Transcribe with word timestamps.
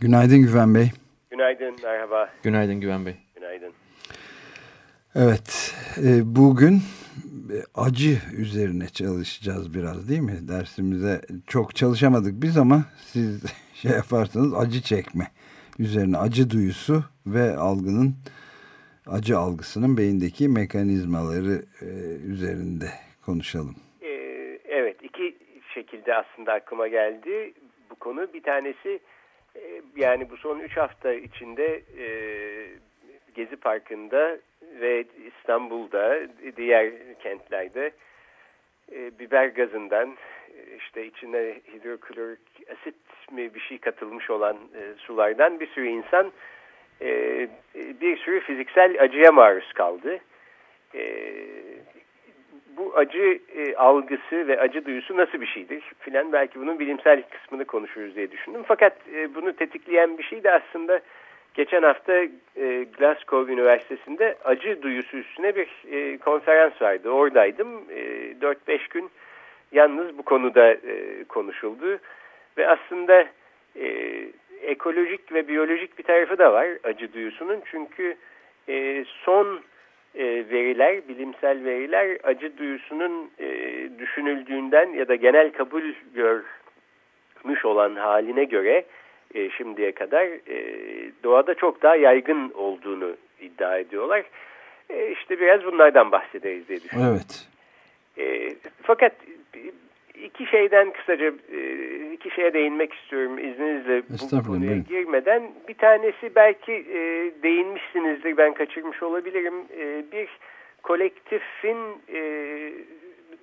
Günaydın 0.00 0.38
Güven 0.38 0.74
Bey. 0.74 0.90
Günaydın, 1.30 1.76
merhaba. 1.82 2.30
Günaydın 2.42 2.80
Güven 2.80 3.06
Bey. 3.06 3.14
Günaydın. 3.34 3.72
Evet, 5.14 5.74
e, 5.96 6.36
bugün 6.36 6.74
e, 7.52 7.58
acı 7.74 8.18
üzerine 8.36 8.88
çalışacağız 8.88 9.74
biraz 9.74 10.08
değil 10.08 10.20
mi? 10.20 10.48
Dersimize 10.48 11.20
çok 11.46 11.76
çalışamadık 11.76 12.42
biz 12.42 12.56
ama 12.58 12.84
siz 12.98 13.42
şey 13.74 13.90
yaparsanız 13.90 14.54
acı 14.54 14.82
çekme 14.82 15.24
üzerine 15.78 16.18
acı 16.18 16.50
duyusu 16.50 17.04
ve 17.26 17.56
algının 17.56 18.14
acı 19.06 19.38
algısının 19.38 19.96
beyindeki 19.96 20.48
mekanizmaları 20.48 21.62
e, 21.82 21.86
üzerinde 22.26 22.88
konuşalım. 23.26 23.74
Ee, 24.02 24.08
evet, 24.68 24.96
iki 25.02 25.36
şekilde 25.74 26.14
aslında 26.14 26.52
aklıma 26.52 26.88
geldi 26.88 27.52
bu 27.90 27.94
konu. 27.94 28.32
Bir 28.34 28.42
tanesi 28.42 29.00
yani 29.96 30.30
bu 30.30 30.36
son 30.36 30.58
üç 30.58 30.76
hafta 30.76 31.12
içinde 31.12 31.82
e, 31.98 32.06
Gezi 33.34 33.56
Parkı'nda 33.56 34.38
ve 34.80 35.04
İstanbul'da, 35.26 36.20
diğer 36.56 36.92
kentlerde 37.22 37.90
e, 38.92 39.18
biber 39.18 39.46
gazından 39.46 40.16
işte 40.78 41.06
içine 41.06 41.54
hidroklorik 41.74 42.70
asit 42.72 42.94
mi 43.32 43.54
bir 43.54 43.60
şey 43.60 43.78
katılmış 43.78 44.30
olan 44.30 44.56
e, 44.56 44.94
sulardan 44.98 45.60
bir 45.60 45.66
sürü 45.66 45.88
insan 45.88 46.32
e, 47.00 47.08
bir 47.74 48.16
sürü 48.16 48.40
fiziksel 48.40 49.02
acıya 49.02 49.32
maruz 49.32 49.72
kaldı. 49.72 50.18
E, 50.94 51.02
bu 52.78 52.92
acı 52.96 53.38
e, 53.56 53.74
algısı 53.76 54.48
ve 54.48 54.60
acı 54.60 54.84
duyusu 54.84 55.16
nasıl 55.16 55.40
bir 55.40 55.46
şeydir 55.46 55.82
filan 55.98 56.32
belki 56.32 56.60
bunun 56.60 56.78
bilimsel 56.78 57.22
kısmını 57.22 57.64
konuşuruz 57.64 58.16
diye 58.16 58.30
düşündüm. 58.30 58.62
Fakat 58.66 58.92
e, 59.14 59.34
bunu 59.34 59.52
tetikleyen 59.52 60.18
bir 60.18 60.22
şey 60.22 60.44
de 60.44 60.50
aslında 60.52 61.00
geçen 61.54 61.82
hafta 61.82 62.12
e, 62.56 62.86
Glasgow 62.98 63.52
Üniversitesi'nde 63.52 64.36
acı 64.44 64.82
duyusu 64.82 65.16
üstüne 65.16 65.56
bir 65.56 65.68
e, 65.90 66.18
konferans 66.18 66.82
vardı. 66.82 67.10
Oradaydım. 67.10 67.68
E, 67.90 68.00
4-5 68.40 68.88
gün 68.90 69.10
yalnız 69.72 70.18
bu 70.18 70.22
konuda 70.22 70.72
e, 70.72 71.24
konuşuldu. 71.28 71.98
Ve 72.58 72.68
aslında 72.68 73.26
e, 73.76 74.14
ekolojik 74.62 75.32
ve 75.32 75.48
biyolojik 75.48 75.98
bir 75.98 76.02
tarafı 76.02 76.38
da 76.38 76.52
var 76.52 76.68
acı 76.84 77.12
duyusunun. 77.12 77.60
Çünkü 77.64 78.16
e, 78.68 79.04
son 79.24 79.60
e, 80.14 80.24
veriler, 80.24 81.08
bilimsel 81.08 81.64
veriler 81.64 82.18
acı 82.22 82.58
duyusunun 82.58 83.30
e, 83.38 83.48
düşünüldüğünden 83.98 84.88
ya 84.88 85.08
da 85.08 85.14
genel 85.14 85.52
kabul 85.52 85.82
görmüş 86.14 87.64
olan 87.64 87.96
haline 87.96 88.44
göre 88.44 88.84
e, 89.34 89.50
şimdiye 89.50 89.92
kadar 89.92 90.24
e, 90.24 90.56
doğada 91.24 91.54
çok 91.54 91.82
daha 91.82 91.96
yaygın 91.96 92.50
olduğunu 92.50 93.16
iddia 93.40 93.78
ediyorlar. 93.78 94.24
E, 94.90 95.12
işte 95.12 95.40
biraz 95.40 95.64
bunlardan 95.64 96.12
bahsederiz 96.12 96.68
diye 96.68 96.80
düşünüyorum. 96.82 97.14
Evet. 97.14 97.48
E, 98.18 98.54
fakat 98.82 99.12
iki 100.24 100.46
şeyden 100.46 100.92
kısaca 100.92 101.32
e, 101.52 101.60
iki 102.12 102.30
şeye 102.30 102.52
değinmek 102.52 102.94
istiyorum 102.94 103.38
izninizle 103.38 104.02
bu 104.08 104.42
konuya 104.42 104.76
girmeden. 104.76 105.42
Bir 105.68 105.74
tanesi 105.74 106.34
belki 106.36 106.72
e, 106.72 107.30
değinmişsinizdir 107.42 108.36
ben 108.36 108.54
kaçırmış 108.54 109.02
olabilirim. 109.02 109.54
E, 109.78 110.04
bir 110.12 110.28
kolektifin 110.82 111.78
e, 112.12 112.20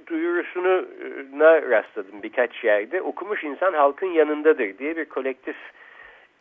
duyurusuna 0.08 1.62
rastladım 1.62 2.24
birkaç 2.24 2.64
yerde. 2.64 3.02
Okumuş 3.02 3.44
insan 3.44 3.74
halkın 3.74 4.08
yanındadır 4.08 4.78
diye 4.78 4.98
bir 4.98 5.06
kolektif 5.06 5.56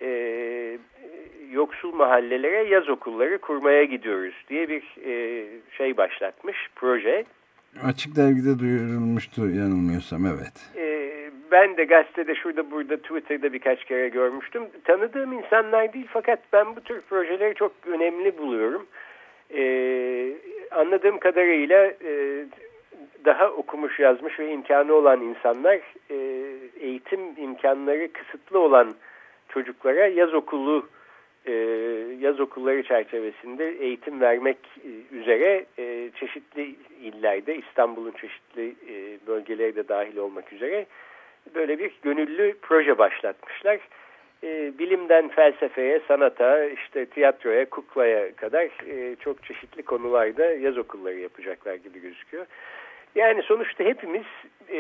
e, 0.01 0.79
yoksul 1.51 1.95
mahallelere 1.95 2.69
yaz 2.69 2.89
okulları 2.89 3.39
kurmaya 3.39 3.85
gidiyoruz 3.85 4.35
diye 4.49 4.69
bir 4.69 4.83
e, 5.05 5.45
şey 5.77 5.97
başlatmış 5.97 6.69
proje. 6.77 7.25
Açık 7.83 8.17
dergide 8.17 8.59
duyurulmuştu 8.59 9.41
yanılmıyorsam 9.41 10.27
evet. 10.27 10.71
E, 10.77 11.15
ben 11.51 11.77
de 11.77 11.85
gazetede 11.85 12.35
şurada 12.35 12.71
burada 12.71 12.97
Twitter'da 12.97 13.53
birkaç 13.53 13.85
kere 13.85 14.09
görmüştüm. 14.09 14.63
Tanıdığım 14.85 15.33
insanlar 15.33 15.93
değil 15.93 16.07
fakat 16.09 16.39
ben 16.53 16.77
bu 16.77 16.81
tür 16.81 17.01
projeleri 17.01 17.55
çok 17.55 17.73
önemli 17.87 18.39
buluyorum. 18.39 18.87
E, 19.55 19.63
anladığım 20.71 21.19
kadarıyla 21.19 21.87
e, 21.87 22.45
daha 23.25 23.51
okumuş 23.51 23.99
yazmış 23.99 24.39
ve 24.39 24.53
imkanı 24.53 24.93
olan 24.93 25.21
insanlar 25.21 25.81
e, 26.11 26.17
eğitim 26.81 27.21
imkanları 27.37 28.13
kısıtlı 28.13 28.59
olan 28.59 28.95
çocuklara 29.49 30.07
yaz 30.07 30.35
okulu 30.35 30.89
e, 31.47 31.53
yaz 32.21 32.41
okulları 32.41 32.83
çerçevesinde 32.83 33.71
eğitim 33.71 34.21
vermek 34.21 34.59
e, 34.85 35.17
üzere 35.17 35.67
e, 35.79 35.85
çeşitli 36.11 36.75
illerde 37.03 37.57
İstanbul'un 37.57 38.13
çeşitli 38.13 38.75
e, 38.89 39.27
bölgeleri 39.27 39.77
de 39.77 39.89
dahil 39.89 40.17
olmak 40.17 40.53
üzere 40.53 40.87
böyle 41.55 41.79
bir 41.79 41.93
gönüllü 42.03 42.57
proje 42.63 42.99
başlatmışlar. 42.99 43.81
E, 44.43 44.79
bilimden 44.79 45.29
felsefeye, 45.29 46.01
sanata, 46.09 46.65
işte 46.65 47.07
tiyatroya, 47.07 47.71
kuklaya 47.71 48.37
kadar 48.37 48.65
e, 48.89 49.17
çok 49.17 49.45
çeşitli 49.45 49.83
konularda 49.83 50.45
yaz 50.45 50.79
okulları 50.79 51.19
yapacaklar 51.19 51.75
gibi 51.75 52.01
gözüküyor. 52.01 52.47
Yani 53.15 53.43
sonuçta 53.43 53.85
hepimiz 53.85 54.25
e, 54.73 54.79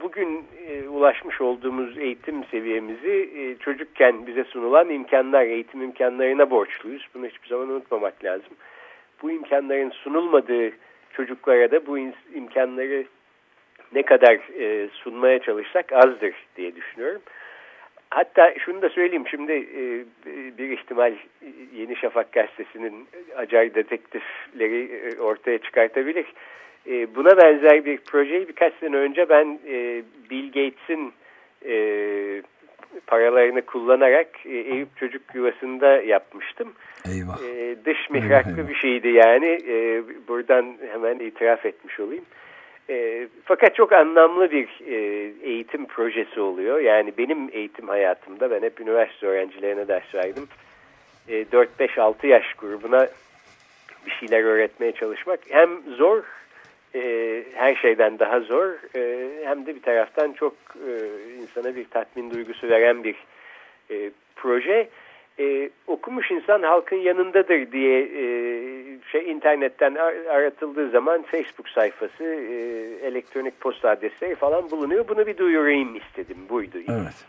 bugün 0.00 0.44
e, 0.68 0.88
ulaşmış 0.88 1.40
olduğumuz 1.40 1.98
eğitim 1.98 2.44
seviyemizi 2.44 3.30
e, 3.36 3.56
çocukken 3.56 4.26
bize 4.26 4.44
sunulan 4.44 4.90
imkanlar, 4.90 5.42
eğitim 5.42 5.82
imkanlarına 5.82 6.50
borçluyuz. 6.50 7.08
Bunu 7.14 7.26
hiçbir 7.26 7.48
zaman 7.48 7.68
unutmamak 7.68 8.24
lazım. 8.24 8.52
Bu 9.22 9.30
imkanların 9.30 9.90
sunulmadığı 9.90 10.70
çocuklara 11.12 11.70
da 11.70 11.86
bu 11.86 11.98
imkanları 12.34 13.04
ne 13.92 14.02
kadar 14.02 14.60
e, 14.60 14.88
sunmaya 14.92 15.38
çalışsak 15.38 15.92
azdır 15.92 16.34
diye 16.56 16.76
düşünüyorum. 16.76 17.22
Hatta 18.10 18.54
şunu 18.58 18.82
da 18.82 18.88
söyleyeyim 18.88 19.28
şimdi 19.30 19.52
e, 19.52 20.04
bir 20.58 20.70
ihtimal 20.70 21.14
Yeni 21.74 21.96
Şafak 21.96 22.32
gazetesinin 22.32 23.06
acar 23.36 23.74
detektifleri 23.74 24.82
e, 24.82 25.20
ortaya 25.20 25.58
çıkartabilir. 25.58 26.26
E, 26.86 27.14
buna 27.14 27.36
benzer 27.36 27.84
bir 27.84 27.98
projeyi 27.98 28.48
birkaç 28.48 28.74
sene 28.74 28.96
önce 28.96 29.28
ben 29.28 29.58
e, 29.68 30.02
Bill 30.30 30.46
Gates'in 30.46 31.12
e, 31.66 31.74
paralarını 33.06 33.62
kullanarak 33.62 34.28
e, 34.46 34.56
Eyüp 34.56 34.96
Çocuk 34.96 35.22
Yuvası'nda 35.34 36.02
yapmıştım. 36.02 36.72
Eyvah. 37.08 37.42
E, 37.42 37.76
dış 37.84 38.10
mihraklı 38.10 38.50
eyvah, 38.50 38.58
eyvah. 38.58 38.68
bir 38.68 38.74
şeydi 38.74 39.08
yani. 39.08 39.58
E, 39.68 40.02
buradan 40.28 40.76
hemen 40.92 41.18
itiraf 41.18 41.66
etmiş 41.66 42.00
olayım. 42.00 42.24
E, 42.90 43.28
fakat 43.44 43.74
çok 43.74 43.92
anlamlı 43.92 44.50
bir 44.50 44.68
e, 44.86 44.96
eğitim 45.42 45.86
projesi 45.86 46.40
oluyor. 46.40 46.80
Yani 46.80 47.12
benim 47.18 47.48
eğitim 47.52 47.88
hayatımda 47.88 48.50
ben 48.50 48.62
hep 48.62 48.80
üniversite 48.80 49.26
öğrencilerine 49.26 49.88
ders 49.88 50.14
verdim. 50.14 50.48
E, 51.28 51.42
4-5-6 51.42 52.26
yaş 52.26 52.54
grubuna 52.54 53.08
bir 54.06 54.10
şeyler 54.10 54.42
öğretmeye 54.44 54.92
çalışmak 54.92 55.40
hem 55.48 55.70
zor 55.96 56.22
e, 56.94 57.42
her 57.54 57.74
şeyden 57.74 58.18
daha 58.18 58.40
zor 58.40 58.72
e, 58.96 59.30
hem 59.44 59.66
de 59.66 59.74
bir 59.74 59.82
taraftan 59.82 60.32
çok 60.32 60.54
e, 60.88 60.92
insana 61.42 61.76
bir 61.76 61.84
tatmin 61.84 62.30
duygusu 62.30 62.68
veren 62.68 63.04
bir 63.04 63.16
e, 63.90 64.10
proje. 64.36 64.88
E, 65.38 65.70
okumuş 65.86 66.30
insan 66.30 66.62
halkın 66.62 66.96
yanındadır 66.96 67.72
diye 67.72 68.00
e, 68.00 68.24
şey 69.12 69.30
internetten 69.30 69.94
aratıldığı 70.30 70.90
zaman 70.90 71.22
Facebook 71.22 71.68
sayfası, 71.68 72.24
e, 72.24 72.54
elektronik 73.06 73.60
posta 73.60 73.90
adresleri 73.90 74.34
falan 74.34 74.70
bulunuyor. 74.70 75.08
Bunu 75.08 75.26
bir 75.26 75.36
duyurayım 75.36 75.96
istedim. 75.96 76.36
Buydu. 76.48 76.78
Evet. 76.88 77.24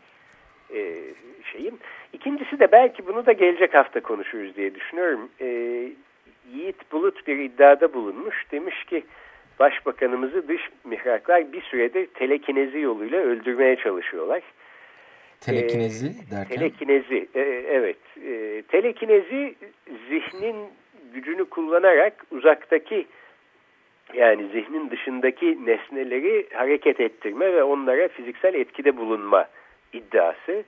E, 0.73 0.93
şeyim. 1.51 1.77
İkincisi 2.13 2.59
de 2.59 2.71
belki 2.71 3.07
bunu 3.07 3.25
da 3.25 3.31
gelecek 3.31 3.73
hafta 3.73 3.99
konuşuruz 3.99 4.55
diye 4.55 4.75
düşünüyorum. 4.75 5.29
E, 5.41 5.47
Yiğit 6.53 6.91
Bulut 6.91 7.27
bir 7.27 7.37
iddiada 7.37 7.93
bulunmuş. 7.93 8.45
Demiş 8.51 8.83
ki 8.83 9.03
Başbakanımızı 9.59 10.47
dış 10.47 10.61
mihraklar 10.83 11.53
bir 11.53 11.61
süredir 11.61 12.07
telekinezi 12.07 12.79
yoluyla 12.79 13.19
öldürmeye 13.19 13.75
çalışıyorlar. 13.75 14.43
Telekinezi 15.41 16.31
derken? 16.31 16.57
Telekinezi, 16.57 17.27
e, 17.35 17.41
evet. 17.69 17.97
E, 18.25 18.61
telekinezi 18.61 19.55
zihnin 20.09 20.55
gücünü 21.13 21.45
kullanarak 21.45 22.25
uzaktaki 22.31 23.07
yani 24.13 24.47
zihnin 24.47 24.89
dışındaki 24.91 25.65
nesneleri 25.65 26.47
hareket 26.53 26.99
ettirme 26.99 27.53
ve 27.53 27.63
onlara 27.63 28.07
fiziksel 28.07 28.53
etkide 28.53 28.97
bulunma 28.97 29.47
iddiası 29.93 30.63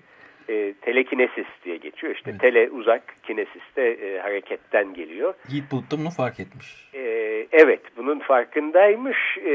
e, 0.49 0.73
telekinesis 0.81 1.45
diye 1.65 1.77
geçiyor. 1.77 2.15
İşte 2.15 2.31
evet. 2.31 2.41
tele 2.41 2.69
uzak, 2.69 3.03
kinesis 3.23 3.75
de 3.75 3.91
e, 3.91 4.19
hareketten 4.19 4.93
geliyor. 4.93 5.33
Yiğit 5.49 5.71
Bulut 5.71 5.91
da 5.91 5.97
bunu 5.97 6.09
fark 6.09 6.39
etmiş. 6.39 6.89
E, 6.93 7.01
evet, 7.51 7.81
bunun 7.97 8.19
farkındaymış. 8.19 9.17
E, 9.37 9.51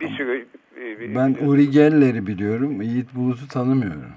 bir 0.00 0.08
sürü... 0.08 0.46
E, 0.80 1.14
ben 1.14 1.36
Uri 1.46 1.70
Geller'i 1.70 2.26
biliyorum, 2.26 2.82
Yiğit 2.82 3.14
Bulut'u 3.14 3.48
tanımıyorum. 3.48 4.12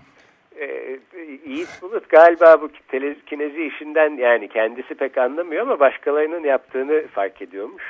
E, 0.59 0.97
Yiğit 1.45 1.81
Bulut 1.81 2.09
galiba 2.09 2.61
bu 2.61 2.69
telekinezi 2.87 3.63
işinden 3.63 4.17
yani 4.17 4.47
kendisi 4.47 4.95
pek 4.95 5.17
anlamıyor 5.17 5.61
ama 5.61 5.79
başkalarının 5.79 6.43
yaptığını 6.43 7.07
fark 7.07 7.41
ediyormuş. 7.41 7.83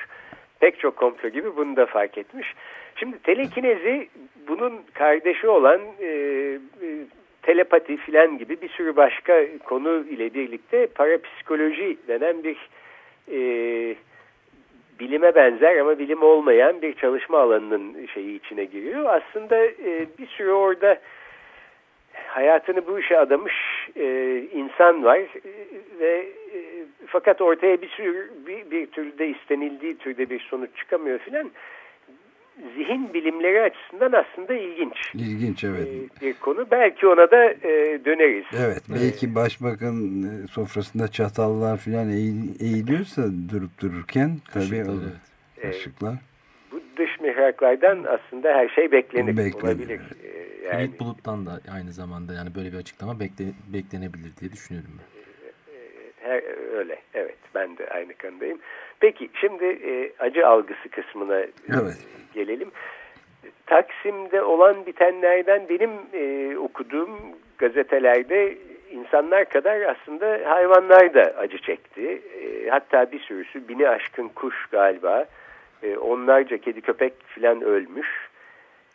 Pek 0.60 0.80
çok 0.80 0.96
komplo 0.96 1.30
gibi 1.30 1.56
bunu 1.58 1.76
da 1.76 1.86
fark 1.86 2.18
etmiş. 2.18 2.48
Şimdi 2.96 3.20
telekinezi 3.20 4.08
bunun 4.48 4.74
kardeşi 4.94 5.48
olan 5.48 5.82
e, 6.00 6.08
e, 6.08 6.88
telepati 7.44 7.98
filan 7.98 8.38
gibi 8.38 8.62
bir 8.62 8.70
sürü 8.70 8.96
başka 8.96 9.46
konu 9.66 10.06
ile 10.10 10.34
birlikte 10.34 10.88
parapsikoloji 10.88 11.98
denen 12.08 12.44
bir 12.44 12.58
e, 13.32 13.40
bilime 15.00 15.36
benzer 15.36 15.78
ama 15.78 16.00
bilim 16.00 16.24
olmayan 16.24 16.82
bir 16.82 16.94
çalışma 16.94 17.40
alanının 17.40 18.06
şeyi 18.14 18.36
içine 18.36 18.66
giriyor. 18.66 19.06
Aslında 19.06 19.66
e, 19.66 20.08
bir 20.20 20.28
sürü 20.28 20.52
orada 20.52 21.00
hayatını 22.28 22.88
bu 22.88 23.00
işe 23.00 23.18
adamış 23.18 23.54
e, 23.96 24.38
insan 24.54 25.04
var 25.04 25.18
e, 25.18 25.30
ve 26.00 26.28
e, 26.56 26.60
fakat 27.08 27.42
ortaya 27.42 27.82
bir 27.82 27.90
sürü 27.90 28.32
bir, 28.48 28.72
bir 28.72 28.88
türde 28.88 29.28
istenildiği 29.28 29.98
türde 29.98 30.30
bir 30.30 30.40
sonuç 30.40 30.70
çıkamıyor 30.78 31.20
filan 31.20 31.52
zihin 32.76 33.14
bilimleri 33.14 33.62
açısından 33.62 34.12
aslında 34.12 34.54
ilginç. 34.54 34.96
İlginç 35.14 35.64
evet. 35.64 35.88
Ee, 35.88 36.22
bir 36.22 36.34
konu. 36.34 36.68
Belki 36.72 37.08
ona 37.08 37.32
da 37.32 37.46
e, 37.46 38.00
döneriz. 38.06 38.46
Evet. 38.58 38.84
Belki 38.90 39.28
ee, 39.28 39.36
başbakan 39.36 40.24
e, 40.24 40.48
sofrasında 40.48 41.08
çatallar 41.08 41.78
falan 41.78 42.10
eğiliyorsa 42.60 43.22
durup 43.52 43.82
dururken 43.82 44.38
tabii 44.54 44.84
o 44.84 44.94
kaşıklar. 45.62 46.16
bu 46.72 46.82
dış 46.98 47.20
mihraklardan 47.22 48.04
aslında 48.04 48.50
her 48.50 48.70
şey 48.70 48.92
beklenir. 48.92 49.38
Beklenir. 49.38 49.64
Olabilir. 49.64 50.02
Ee, 50.24 50.68
yani, 50.68 50.84
Ümit 50.84 51.00
Bulut'tan 51.00 51.46
da 51.46 51.60
aynı 51.74 51.92
zamanda 51.92 52.34
yani 52.34 52.56
böyle 52.56 52.72
bir 52.72 52.78
açıklama 52.78 53.20
bekle, 53.20 53.46
beklenebilir 53.74 54.38
diye 54.42 54.52
düşünüyorum 54.52 54.92
ben. 55.00 55.14
Her, 56.30 56.44
öyle. 56.78 57.00
Evet. 57.14 57.38
Ben 57.56 57.78
de 57.78 57.90
aynı 57.90 58.14
kanıdayım. 58.14 58.60
Peki 59.00 59.30
şimdi 59.34 59.66
e, 59.66 60.12
acı 60.20 60.48
algısı 60.48 60.90
kısmına 60.90 61.38
evet. 61.70 62.08
gelelim. 62.34 62.72
Taksim'de 63.66 64.42
olan 64.42 64.86
bitenlerden 64.86 65.70
benim 65.70 65.92
e, 66.14 66.58
okuduğum 66.58 67.10
gazetelerde 67.58 68.58
insanlar 68.92 69.50
kadar 69.50 69.82
aslında 69.82 70.42
hayvanlar 70.46 71.14
da 71.14 71.22
acı 71.22 71.58
çekti. 71.58 72.22
E, 72.42 72.70
hatta 72.70 73.12
bir 73.12 73.20
sürüsü 73.20 73.68
bini 73.68 73.90
aşkın 73.90 74.28
kuş 74.28 74.66
galiba. 74.66 75.26
E, 75.84 75.98
onlarca 75.98 76.58
kedi 76.58 76.82
köpek 76.82 77.14
filan 77.26 77.62
ölmüş. 77.62 78.08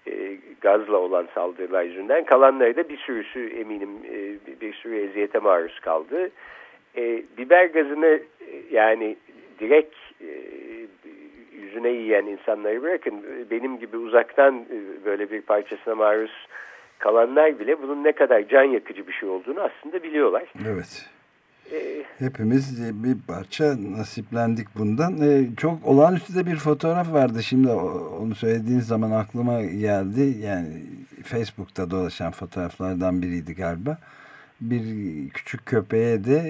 E, 0.06 0.36
gazla 0.60 0.96
olan 0.96 1.28
saldırılar 1.34 1.82
yüzünden. 1.82 2.24
Kalanları 2.24 2.76
da 2.76 2.88
bir 2.88 2.96
sürüsü 2.96 3.48
eminim 3.48 3.90
e, 4.12 4.20
bir 4.60 4.74
sürü 4.74 4.96
eziyete 4.96 5.38
maruz 5.38 5.80
kaldı. 5.80 6.30
E, 6.96 7.22
biber 7.38 7.64
gazını 7.64 8.20
e, 8.40 8.62
yani 8.70 9.16
direkt 9.60 9.94
e, 10.20 10.30
yüzüne 11.52 11.88
yiyen 11.88 12.26
insanları 12.26 12.82
bırakın 12.82 13.14
benim 13.50 13.78
gibi 13.78 13.96
uzaktan 13.96 14.54
e, 14.54 15.04
böyle 15.04 15.30
bir 15.30 15.42
parçasına 15.42 15.94
maruz 15.94 16.46
kalanlar 16.98 17.58
bile 17.58 17.82
bunun 17.82 18.04
ne 18.04 18.12
kadar 18.12 18.48
can 18.48 18.62
yakıcı 18.62 19.06
bir 19.06 19.12
şey 19.12 19.28
olduğunu 19.28 19.60
aslında 19.60 20.02
biliyorlar. 20.02 20.52
Evet. 20.68 21.06
Ee, 21.72 22.02
Hepimiz 22.18 22.82
bir 23.04 23.16
parça 23.26 23.64
nasiplendik 23.98 24.68
bundan. 24.78 25.20
Ee, 25.20 25.56
çok 25.56 25.86
olağanüstü 25.86 26.34
de 26.34 26.46
bir 26.46 26.56
fotoğraf 26.56 27.12
vardı. 27.12 27.42
Şimdi 27.42 27.68
onu 28.20 28.34
söylediğiniz 28.34 28.86
zaman 28.86 29.10
aklıma 29.10 29.62
geldi. 29.62 30.36
Yani 30.40 30.82
Facebook'ta 31.24 31.90
dolaşan 31.90 32.32
fotoğraflardan 32.32 33.22
biriydi 33.22 33.54
galiba 33.54 33.98
bir 34.60 34.82
küçük 35.34 35.66
köpeğe 35.66 36.24
de 36.24 36.42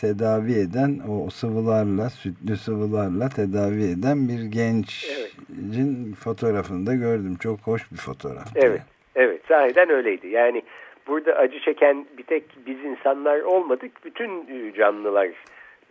tedavi 0.00 0.52
eden 0.52 1.00
o 1.10 1.30
sıvılarla 1.30 2.10
sütlü 2.10 2.56
sıvılarla 2.56 3.28
tedavi 3.28 3.84
eden 3.84 4.28
bir 4.28 4.42
gencin 4.52 6.06
evet. 6.06 6.16
fotoğrafını 6.24 6.86
da 6.86 6.94
gördüm. 6.94 7.36
Çok 7.40 7.60
hoş 7.60 7.92
bir 7.92 7.96
fotoğraf. 7.96 8.46
Evet. 8.56 8.80
Evet 9.16 9.40
sahiden 9.48 9.90
öyleydi. 9.90 10.28
Yani 10.28 10.62
burada 11.06 11.32
acı 11.32 11.60
çeken 11.60 12.06
bir 12.18 12.22
tek 12.22 12.44
biz 12.66 12.84
insanlar 12.84 13.40
olmadık. 13.40 14.04
Bütün 14.04 14.46
canlılar 14.72 15.28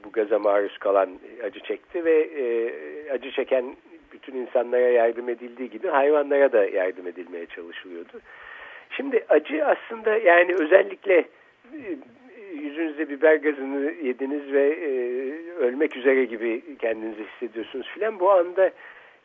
bu 0.03 0.11
gaza 0.11 0.39
maruz 0.39 0.77
kalan 0.77 1.09
acı 1.43 1.59
çekti 1.59 2.05
ve 2.05 2.21
e, 2.21 2.71
acı 3.11 3.31
çeken 3.31 3.75
bütün 4.11 4.35
insanlara 4.35 4.89
yardım 4.89 5.29
edildiği 5.29 5.69
gibi 5.69 5.87
hayvanlara 5.87 6.51
da 6.51 6.65
yardım 6.65 7.07
edilmeye 7.07 7.45
çalışılıyordu. 7.45 8.21
Şimdi 8.89 9.25
acı 9.29 9.65
aslında 9.65 10.17
yani 10.17 10.55
özellikle 10.55 11.25
yüzünüzde 12.61 13.09
biber 13.09 13.35
gazını 13.35 13.91
yediniz 14.03 14.53
ve 14.53 14.67
e, 14.67 14.89
ölmek 15.57 15.97
üzere 15.97 16.25
gibi 16.25 16.61
kendinizi 16.79 17.23
hissediyorsunuz 17.23 17.87
filan. 17.87 18.19
Bu 18.19 18.31
anda 18.31 18.71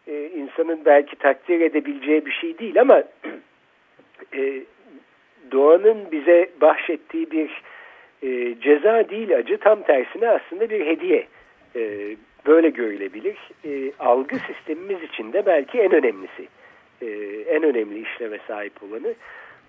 e, 0.07 0.27
insanın 0.29 0.85
belki 0.85 1.17
takdir 1.17 1.61
edebileceği 1.61 2.27
bir 2.27 2.33
şey 2.33 2.59
değil 2.59 2.81
ama 2.81 3.03
e, 4.35 4.63
doğanın 5.53 5.99
bize 6.13 6.51
bahşettiği 6.61 7.31
bir 7.31 7.63
e, 8.23 8.61
ceza 8.61 9.09
değil 9.09 9.37
acı 9.37 9.59
tam 9.59 9.83
tersine 9.83 10.29
aslında 10.29 10.71
bir 10.71 10.87
hediye. 10.87 11.27
E, 11.77 12.17
böyle 12.47 12.71
görülebilir. 12.71 13.37
E, 13.65 13.93
algı 13.99 14.37
sistemimiz 14.39 15.03
için 15.03 15.33
de 15.33 15.47
belki 15.47 15.81
en 15.81 15.93
önemlisi. 15.93 16.49
E, 17.03 17.07
en 17.47 17.63
önemli 17.63 18.03
işleme 18.03 18.39
sahip 18.47 18.83
olanı. 18.83 19.15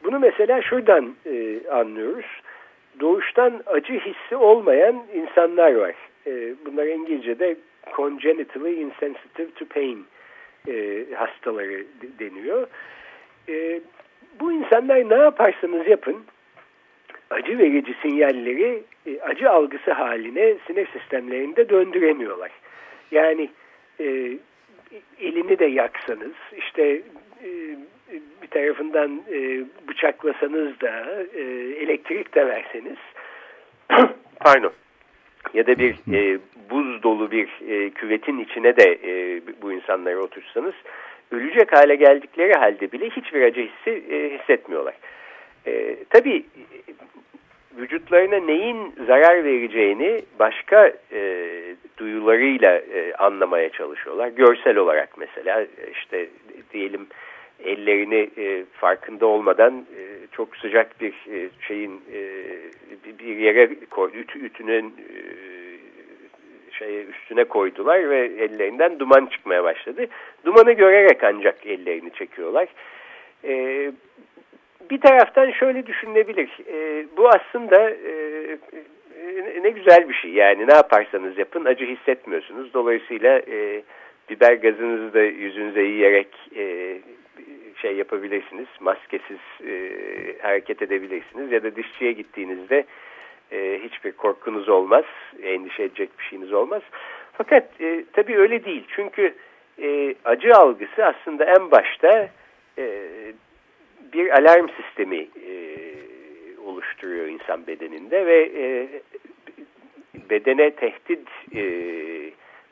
Bunu 0.03 0.19
mesela 0.19 0.61
şuradan 0.61 1.15
e, 1.25 1.67
anlıyoruz 1.71 2.40
doğuştan 3.01 3.63
acı 3.65 3.93
hissi 3.93 4.35
olmayan 4.35 5.03
insanlar 5.13 5.75
var. 5.75 5.95
E, 6.27 6.53
bunlar 6.65 6.85
İngilizce'de 6.85 7.55
congenitally 7.95 8.81
insensitive 8.81 9.51
to 9.55 9.65
pain 9.65 10.05
e, 10.67 11.05
hastaları 11.15 11.85
deniyor. 12.19 12.67
E, 13.49 13.81
bu 14.39 14.51
insanlar 14.51 15.09
ne 15.09 15.15
yaparsanız 15.15 15.87
yapın 15.87 16.17
acı 17.29 17.59
verici 17.59 17.95
sinyalleri 18.01 18.83
e, 19.07 19.21
acı 19.21 19.49
algısı 19.49 19.91
haline 19.91 20.55
sinir 20.67 20.87
sistemlerinde 20.87 21.69
döndüremiyorlar. 21.69 22.51
Yani 23.11 23.49
e, 23.99 24.37
elini 25.19 25.59
de 25.59 25.65
yaksanız 25.65 26.35
işte 26.57 27.01
e, 27.43 27.49
bir 28.41 28.47
tarafından 28.47 29.21
e, 29.31 29.63
bıçaklasanız 29.87 30.81
da 30.81 31.23
e, 31.33 31.41
elektrik 31.83 32.35
de 32.35 32.47
verseniz 32.47 32.97
pardon 34.39 34.71
ya 35.53 35.67
da 35.67 35.79
bir 35.79 35.95
e, 36.13 36.39
buz 36.69 37.03
dolu 37.03 37.31
bir 37.31 37.49
e, 37.69 37.89
küvetin 37.89 38.39
içine 38.39 38.77
de 38.77 38.99
e, 39.03 39.41
bu 39.61 39.73
insanları 39.73 40.21
otursanız 40.21 40.73
ölecek 41.31 41.73
hale 41.73 41.95
geldikleri 41.95 42.53
halde 42.53 42.91
bile 42.91 43.09
hiçbir 43.09 43.41
acı 43.41 43.61
hissi 43.61 44.03
e, 44.13 44.37
hissetmiyorlar. 44.37 44.93
E, 45.67 45.95
tabii 46.09 46.45
vücutlarına 47.77 48.45
neyin 48.45 48.93
zarar 49.07 49.43
vereceğini 49.43 50.21
başka 50.39 50.93
e, 51.11 51.51
duyularıyla 51.97 52.77
e, 52.77 53.13
anlamaya 53.13 53.69
çalışıyorlar. 53.69 54.27
Görsel 54.27 54.77
olarak 54.77 55.17
mesela 55.17 55.65
işte 55.91 56.29
diyelim 56.73 57.07
ellerini 57.65 58.29
e, 58.37 58.65
farkında 58.73 59.25
olmadan 59.25 59.85
e, 59.97 60.27
çok 60.31 60.57
sıcak 60.57 61.01
bir 61.01 61.13
e, 61.13 61.49
şeyin 61.67 62.01
e, 62.13 62.19
bir 63.19 63.37
yere 63.37 63.69
koy, 63.89 64.11
ütü, 64.13 64.45
ütünün 64.45 64.85
e, 64.87 65.19
şeye 66.71 67.03
üstüne 67.03 67.43
koydular 67.43 68.09
ve 68.09 68.19
ellerinden 68.19 68.99
duman 68.99 69.25
çıkmaya 69.25 69.63
başladı. 69.63 70.07
Dumanı 70.45 70.71
görerek 70.71 71.23
ancak 71.23 71.65
ellerini 71.65 72.13
çekiyorlar. 72.13 72.67
E, 73.43 73.91
bir 74.89 75.01
taraftan 75.01 75.51
şöyle 75.51 75.85
düşünülebilir. 75.85 76.49
E, 76.67 77.05
bu 77.17 77.29
aslında 77.29 77.89
e, 77.89 78.11
ne 79.63 79.69
güzel 79.69 80.09
bir 80.09 80.13
şey. 80.13 80.31
Yani 80.31 80.67
ne 80.67 80.73
yaparsanız 80.73 81.37
yapın 81.37 81.65
acı 81.65 81.85
hissetmiyorsunuz. 81.85 82.73
Dolayısıyla 82.73 83.39
e, 83.39 83.81
biber 84.29 84.53
gazınızı 84.53 85.13
da 85.13 85.21
yüzünüze 85.21 85.81
yiyerek 85.81 86.27
e, 86.55 86.97
şey 87.81 87.95
yapabilirsiniz. 87.95 88.67
Maskesiz 88.79 89.39
e, 89.67 89.91
hareket 90.41 90.81
edebilirsiniz. 90.81 91.51
Ya 91.51 91.63
da 91.63 91.75
dişçiye 91.75 92.11
gittiğinizde 92.11 92.85
e, 93.51 93.79
hiçbir 93.83 94.11
korkunuz 94.11 94.69
olmaz. 94.69 95.05
Endişe 95.43 95.83
edecek 95.83 96.09
bir 96.19 96.23
şeyiniz 96.23 96.53
olmaz. 96.53 96.81
Fakat 97.33 97.81
e, 97.81 98.03
tabii 98.13 98.37
öyle 98.37 98.65
değil. 98.65 98.83
Çünkü 98.95 99.33
e, 99.81 100.15
acı 100.25 100.55
algısı 100.55 101.05
aslında 101.05 101.45
en 101.45 101.71
başta 101.71 102.29
e, 102.77 103.07
bir 104.13 104.29
alarm 104.29 104.67
sistemi 104.81 105.27
e, 105.47 105.53
oluşturuyor 106.65 107.27
insan 107.27 107.67
bedeninde 107.67 108.25
ve 108.25 108.51
e, 108.55 108.87
bedene 110.29 110.71
tehdit 110.71 111.27
e, 111.55 111.63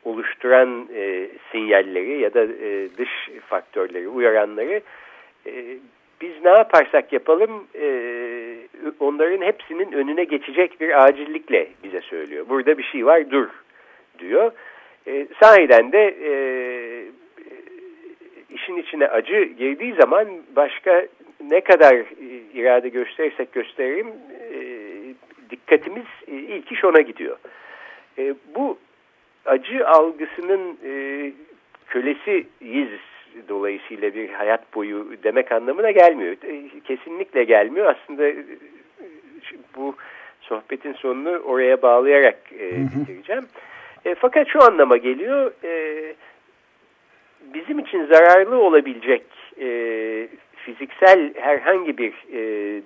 oluşturan 0.10 0.90
e, 0.96 1.30
sinyalleri 1.52 2.20
ya 2.20 2.34
da 2.34 2.44
e, 2.44 2.90
dış 2.98 3.10
faktörleri, 3.48 4.08
uyaranları 4.08 4.82
e, 5.46 5.52
biz 6.22 6.32
ne 6.44 6.50
yaparsak 6.50 7.14
yapalım 7.14 7.68
e, 7.82 7.90
onların 9.00 9.46
hepsinin 9.46 9.92
önüne 9.92 10.24
geçecek 10.24 10.82
bir 10.82 11.04
acillikle 11.04 11.68
bize 11.84 12.02
söylüyor. 12.02 12.46
Burada 12.50 12.78
bir 12.78 12.84
şey 12.84 13.06
var 13.06 13.32
dur 13.32 13.48
diyor. 14.20 14.52
E, 15.08 15.28
sahiden 15.42 15.92
de 15.92 16.16
e, 16.24 16.32
işin 18.50 18.78
içine 18.78 19.08
acı 19.08 19.44
girdiği 19.44 19.94
zaman 19.94 20.28
başka 20.56 21.06
ne 21.42 21.62
kadar 21.62 21.96
irade 22.54 22.90
gösterirsek 22.90 23.52
gösterelim 23.52 24.08
e, 24.54 24.60
dikkatimiz 25.50 26.06
e, 26.28 26.36
ilk 26.36 26.72
iş 26.72 26.86
ona 26.86 27.02
gidiyor. 27.02 27.38
E, 28.18 28.34
bu 28.56 28.78
acı 29.50 29.88
algısının 29.88 30.78
e, 30.86 30.92
kölesiyiz 31.88 32.90
dolayısıyla 33.50 34.16
bir 34.16 34.30
hayat 34.30 34.76
boyu 34.76 35.08
demek 35.24 35.52
anlamına 35.52 35.92
gelmiyor. 35.92 36.36
E, 36.44 36.80
kesinlikle 36.80 37.44
gelmiyor. 37.44 37.96
Aslında 37.96 38.28
e, 38.28 38.46
bu 39.76 39.96
sohbetin 40.42 40.94
sonunu 40.94 41.38
oraya 41.38 41.82
bağlayarak 41.82 42.40
e, 42.60 42.72
bitireceğim. 42.72 43.46
E, 44.06 44.16
fakat 44.16 44.48
şu 44.48 44.64
anlama 44.64 44.98
geliyor. 44.98 45.52
E, 45.64 46.04
bizim 47.54 47.80
için 47.80 48.06
zararlı 48.06 48.58
olabilecek 48.58 49.24
e, 49.62 49.68
fiziksel 50.56 51.34
herhangi 51.36 51.98
bir 51.98 52.14
e, 52.34 52.42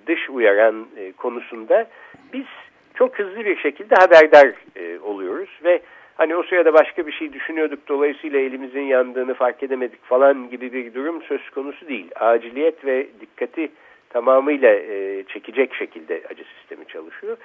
dış 0.06 0.30
uyaran 0.30 0.86
e, 0.96 1.12
konusunda 1.12 1.86
biz 2.32 2.46
çok 2.94 3.18
hızlı 3.18 3.44
bir 3.44 3.56
şekilde 3.56 3.94
haberdar 3.94 4.52
e, 4.76 4.98
oluyoruz 4.98 5.50
ve 5.64 5.80
hani 6.14 6.36
o 6.36 6.42
sırada 6.42 6.74
başka 6.74 7.06
bir 7.06 7.12
şey 7.12 7.32
düşünüyorduk 7.32 7.88
dolayısıyla 7.88 8.38
elimizin 8.40 8.82
yandığını 8.82 9.34
fark 9.34 9.62
edemedik 9.62 10.04
falan 10.04 10.50
gibi 10.50 10.72
bir 10.72 10.94
durum 10.94 11.22
söz 11.22 11.50
konusu 11.50 11.88
değil. 11.88 12.10
Aciliyet 12.16 12.84
ve 12.84 13.06
dikkati 13.20 13.68
tamamıyla 14.08 14.70
e, 14.74 15.24
çekecek 15.28 15.74
şekilde 15.74 16.22
acı 16.30 16.44
sistemi 16.44 16.86
çalışıyor. 16.86 17.36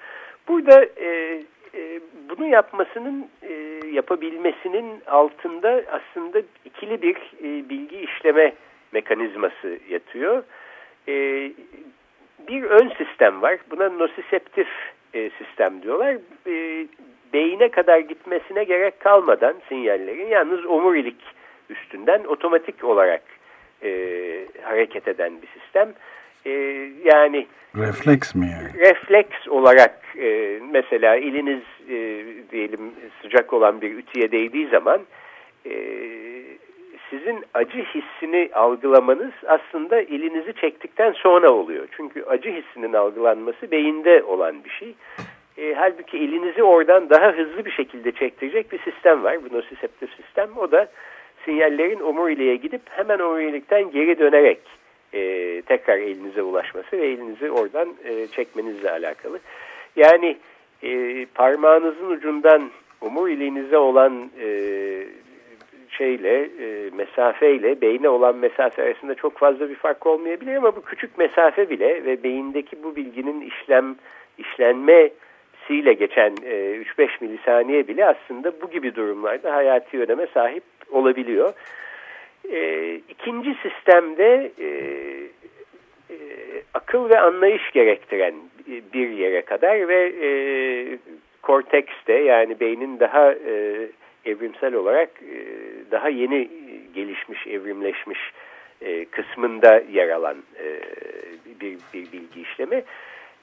Burada 0.47 0.85
e, 0.85 1.41
e, 1.75 1.99
bunu 2.29 2.47
yapmasının 2.47 3.27
e, 3.41 3.53
yapabilmesinin 3.91 5.01
altında 5.07 5.83
aslında 5.91 6.41
ikili 6.65 7.01
bir 7.01 7.15
e, 7.15 7.69
bilgi 7.69 7.97
işleme 7.97 8.53
mekanizması 8.91 9.79
yatıyor. 9.89 10.43
E, 11.07 11.13
bir 12.47 12.63
ön 12.63 12.91
sistem 12.97 13.41
var. 13.41 13.57
Buna 13.71 13.89
nosiseptif 13.89 14.67
e, 15.13 15.29
sistem 15.29 15.81
diyorlar. 15.81 16.17
E, 16.47 16.85
beyine 17.33 17.69
kadar 17.69 18.00
gitmesine 18.00 18.63
gerek 18.63 19.00
kalmadan 19.00 19.55
sinyallerin 19.69 20.27
yalnız 20.27 20.65
omurilik 20.65 21.21
üstünden 21.69 22.24
otomatik 22.24 22.83
olarak 22.83 23.21
e, 23.83 23.91
hareket 24.62 25.07
eden 25.07 25.33
bir 25.41 25.48
sistem. 25.62 25.93
E, 26.45 26.51
yani 27.03 27.48
refleks 27.75 28.36
mi 28.36 28.48
yani? 28.51 28.79
Refleks 28.79 29.48
olarak 29.48 29.95
e, 30.21 30.59
mesela 30.71 31.15
eliniz 31.15 31.63
e, 31.89 32.25
diyelim 32.51 32.91
sıcak 33.21 33.53
olan 33.53 33.81
bir 33.81 33.98
ütüye 33.98 34.31
değdiği 34.31 34.67
zaman 34.67 35.01
e, 35.65 35.74
sizin 37.09 37.45
acı 37.53 37.83
hissini 37.83 38.50
algılamanız 38.53 39.33
aslında 39.48 40.01
elinizi 40.01 40.53
çektikten 40.53 41.12
sonra 41.12 41.50
oluyor. 41.51 41.88
Çünkü 41.98 42.24
acı 42.24 42.50
hissinin 42.50 42.93
algılanması 42.93 43.71
beyinde 43.71 44.24
olan 44.24 44.63
bir 44.63 44.69
şey. 44.69 44.95
E, 45.60 45.74
halbuki 45.74 46.18
elinizi 46.18 46.63
oradan 46.63 47.10
daha 47.10 47.32
hızlı 47.32 47.66
bir 47.66 47.72
şekilde 47.72 48.12
çektirecek 48.12 48.72
bir 48.72 48.80
sistem 48.80 49.24
var. 49.24 49.38
Bu 49.44 49.58
nosiseptif 49.58 50.10
sistem. 50.16 50.50
O 50.58 50.72
da 50.72 50.88
sinyallerin 51.46 52.00
omuriliğe 52.00 52.56
gidip 52.56 52.82
hemen 52.89 53.20
omurilikten 53.20 53.92
geri 53.92 54.20
dönerek 54.20 54.60
e, 55.13 55.62
tekrar 55.62 55.98
elinize 55.98 56.42
ulaşması 56.42 56.98
ve 56.98 57.08
elinizi 57.08 57.51
oradan 57.51 57.96
e, 58.06 58.28
çekmenizle 58.28 58.92
alakalı. 58.92 59.39
Yani 59.96 60.38
e, 60.84 61.25
parmağınızın 61.25 62.10
ucundan 62.10 62.72
omuriliğinize 63.01 63.78
olan 63.78 64.30
e, 64.42 64.50
şeyle, 65.89 66.44
e, 66.44 66.89
mesafeyle 66.98 67.82
beyne 67.82 68.10
olan 68.10 68.36
mesafe 68.36 68.84
arasında 68.84 69.16
çok 69.16 69.38
fazla 69.38 69.70
bir 69.70 69.75
fark 69.75 70.06
olmayabilir 70.06 70.56
ama 70.56 70.75
bu 70.75 70.82
küçük 70.82 71.18
mesafe 71.18 71.70
bile 71.70 72.06
ve 72.06 72.24
beyindeki 72.24 72.84
bu 72.84 72.96
bilginin 72.96 73.42
işlem 73.42 73.96
işlenmesiyle 75.69 75.93
geçen 75.93 76.35
e, 76.45 76.81
3-5 76.97 77.09
milisaniye 77.21 77.88
bile 77.88 78.05
aslında 78.05 78.61
bu 78.61 78.69
gibi 78.69 78.95
durumlarda 78.95 79.53
hayati 79.53 79.99
öneme 79.99 80.27
sahip 80.33 80.63
olabiliyor. 80.91 81.53
E, 82.51 82.95
ikinci 82.95 83.55
sistemde 83.61 84.51
e, 84.59 84.67
e, 86.09 86.17
akıl 86.73 87.09
ve 87.09 87.19
anlayış 87.19 87.71
gerektiren 87.71 88.33
bir 88.93 89.09
yere 89.09 89.41
kadar 89.41 89.88
ve 89.88 90.13
e, 90.21 90.29
kortekste 91.41 92.13
yani 92.13 92.59
beynin 92.59 92.99
daha 92.99 93.31
e, 93.31 93.88
evrimsel 94.25 94.73
olarak 94.73 95.09
e, 95.21 95.38
daha 95.91 96.09
yeni 96.09 96.49
gelişmiş, 96.95 97.47
evrimleşmiş 97.47 98.19
e, 98.81 99.05
kısmında 99.05 99.83
yer 99.91 100.09
alan 100.09 100.38
e, 100.63 100.79
bir, 101.61 101.77
bir 101.93 102.11
bilgi 102.11 102.41
işlemi. 102.41 102.83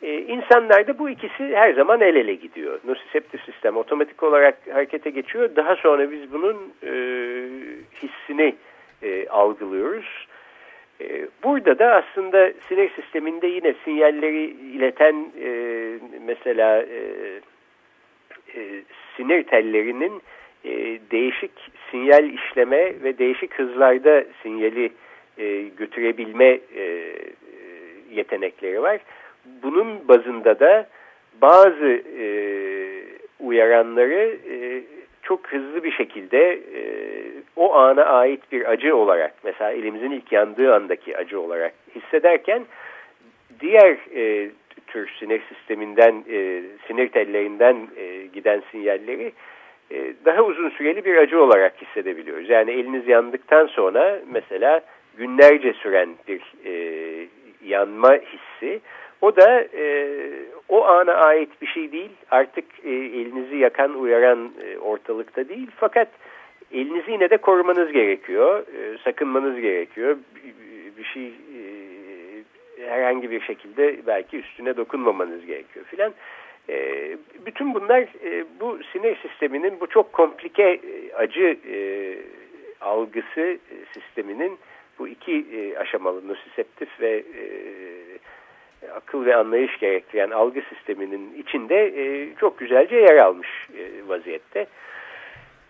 İnsanlarda 0.03 0.99
bu 0.99 1.11
ikisi 1.11 1.57
her 1.57 1.73
zaman 1.73 2.00
el 2.00 2.17
ele 2.17 2.35
gidiyor. 2.35 2.81
Nosiseptif 2.85 3.45
sistem 3.45 3.76
otomatik 3.76 4.23
olarak 4.23 4.59
harekete 4.73 5.11
geçiyor. 5.11 5.57
Daha 5.57 5.76
sonra 5.76 6.11
biz 6.11 6.33
bunun 6.33 6.57
hissini 8.03 8.55
algılıyoruz. 9.31 10.26
Burada 11.45 11.79
da 11.79 11.95
aslında 11.95 12.53
sinir 12.69 12.91
sisteminde 12.91 13.47
yine 13.47 13.75
sinyalleri 13.85 14.45
ileten 14.45 15.26
mesela 16.26 16.85
sinir 19.17 19.43
tellerinin 19.43 20.23
e, 20.65 20.99
değişik 21.11 21.50
sinyal 21.91 22.31
işleme 22.31 23.03
ve 23.03 23.19
değişik 23.19 23.55
hızlarda 23.55 24.25
sinyali 24.43 24.93
e, 25.38 25.62
götürebilme 25.62 26.61
e, 26.76 27.12
yetenekleri 28.11 28.83
var. 28.83 29.00
Bunun 29.62 30.09
bazında 30.09 30.61
da 30.61 30.87
bazı 31.43 32.03
e, 32.21 32.26
uyaranları 33.41 34.37
e, 34.50 34.83
çok 35.23 35.47
hızlı 35.47 35.85
bir 35.85 35.93
şekilde 35.93 36.53
e, 36.53 36.83
o 37.57 37.75
ana 37.75 38.05
ait 38.05 38.53
bir 38.53 38.71
acı 38.71 38.97
olarak 38.97 39.35
mesela 39.45 39.73
elimizin 39.73 40.11
ilk 40.11 40.33
yandığı 40.33 40.75
andaki 40.75 41.17
acı 41.17 41.41
olarak 41.41 41.73
hissederken 41.95 42.65
diğer 43.61 43.97
e, 44.15 44.50
tür 44.87 45.11
sinir 45.19 45.43
sisteminden 45.49 46.25
e, 46.31 46.62
sinir 46.87 47.09
tellerinden 47.09 47.76
e, 47.97 48.26
giden 48.26 48.62
sinyalleri 48.71 49.33
e, 49.91 50.12
daha 50.25 50.43
uzun 50.43 50.71
süreli 50.71 51.05
bir 51.05 51.17
acı 51.17 51.43
olarak 51.43 51.83
hissedebiliyoruz. 51.83 52.50
Yani 52.50 52.71
eliniz 52.71 53.09
yandıktan 53.09 53.67
sonra 53.67 54.19
mesela 54.33 54.81
günlerce 55.17 55.73
süren 55.73 56.09
bir 56.29 56.43
e, 56.65 56.73
yanma 57.65 58.12
hissi 58.12 58.81
o 59.21 59.37
da 59.37 59.61
e, 59.61 60.09
o 60.69 60.85
ana 60.85 61.15
ait 61.15 61.63
bir 61.63 61.67
şey 61.67 61.93
değil. 61.93 62.11
Artık 62.31 62.65
e, 62.85 62.91
elinizi 62.91 63.57
yakan, 63.57 64.01
uyaran 64.01 64.53
e, 64.65 64.79
ortalıkta 64.79 65.49
değil. 65.49 65.71
Fakat 65.77 66.09
elinizi 66.73 67.11
yine 67.11 67.31
de 67.31 67.37
korumanız 67.37 67.93
gerekiyor. 67.93 68.59
E, 68.61 68.99
sakınmanız 69.05 69.61
gerekiyor. 69.61 70.17
Bir, 70.35 70.55
bir 70.97 71.05
şey 71.05 71.27
e, 71.27 71.61
herhangi 72.89 73.31
bir 73.31 73.41
şekilde 73.41 74.07
belki 74.07 74.39
üstüne 74.39 74.77
dokunmamanız 74.77 75.47
gerekiyor 75.47 75.85
filan. 75.85 76.13
E, 76.69 77.09
bütün 77.47 77.75
bunlar 77.75 78.01
e, 78.01 78.45
bu 78.61 78.79
sinir 78.93 79.17
sisteminin 79.17 79.81
bu 79.81 79.87
çok 79.87 80.13
komplike 80.13 80.63
e, 80.63 81.15
acı 81.15 81.57
e, 81.73 81.79
algısı 82.81 83.41
e, 83.41 83.75
sisteminin 83.95 84.59
bu 84.99 85.09
iki 85.09 85.47
e, 85.53 85.79
aşamalı 85.79 86.29
nosiseptif 86.29 87.01
ve 87.01 87.17
e, 87.17 87.43
akıl 88.95 89.26
ve 89.26 89.37
anlayış 89.37 89.78
gerektiren 89.78 90.31
algı 90.31 90.61
sisteminin 90.61 91.35
içinde 91.38 91.87
e, 91.87 92.35
çok 92.40 92.59
güzelce 92.59 92.97
yer 92.97 93.16
almış 93.16 93.49
e, 93.78 94.09
vaziyette. 94.09 94.66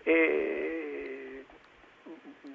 E, 0.07 0.15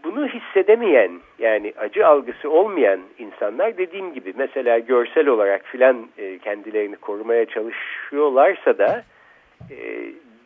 bunu 0.05 0.27
hissedemeyen 0.27 1.11
yani 1.39 1.73
acı 1.79 2.07
algısı 2.07 2.51
olmayan 2.51 3.01
insanlar 3.19 3.79
dediğim 3.79 4.15
gibi 4.15 4.35
mesela 4.37 4.79
görsel 4.79 5.27
olarak 5.29 5.65
filan 5.65 6.09
e, 6.19 6.39
kendilerini 6.39 6.97
korumaya 6.97 7.47
çalışıyorlarsa 7.47 8.79
da 8.79 9.05
e, 9.71 9.77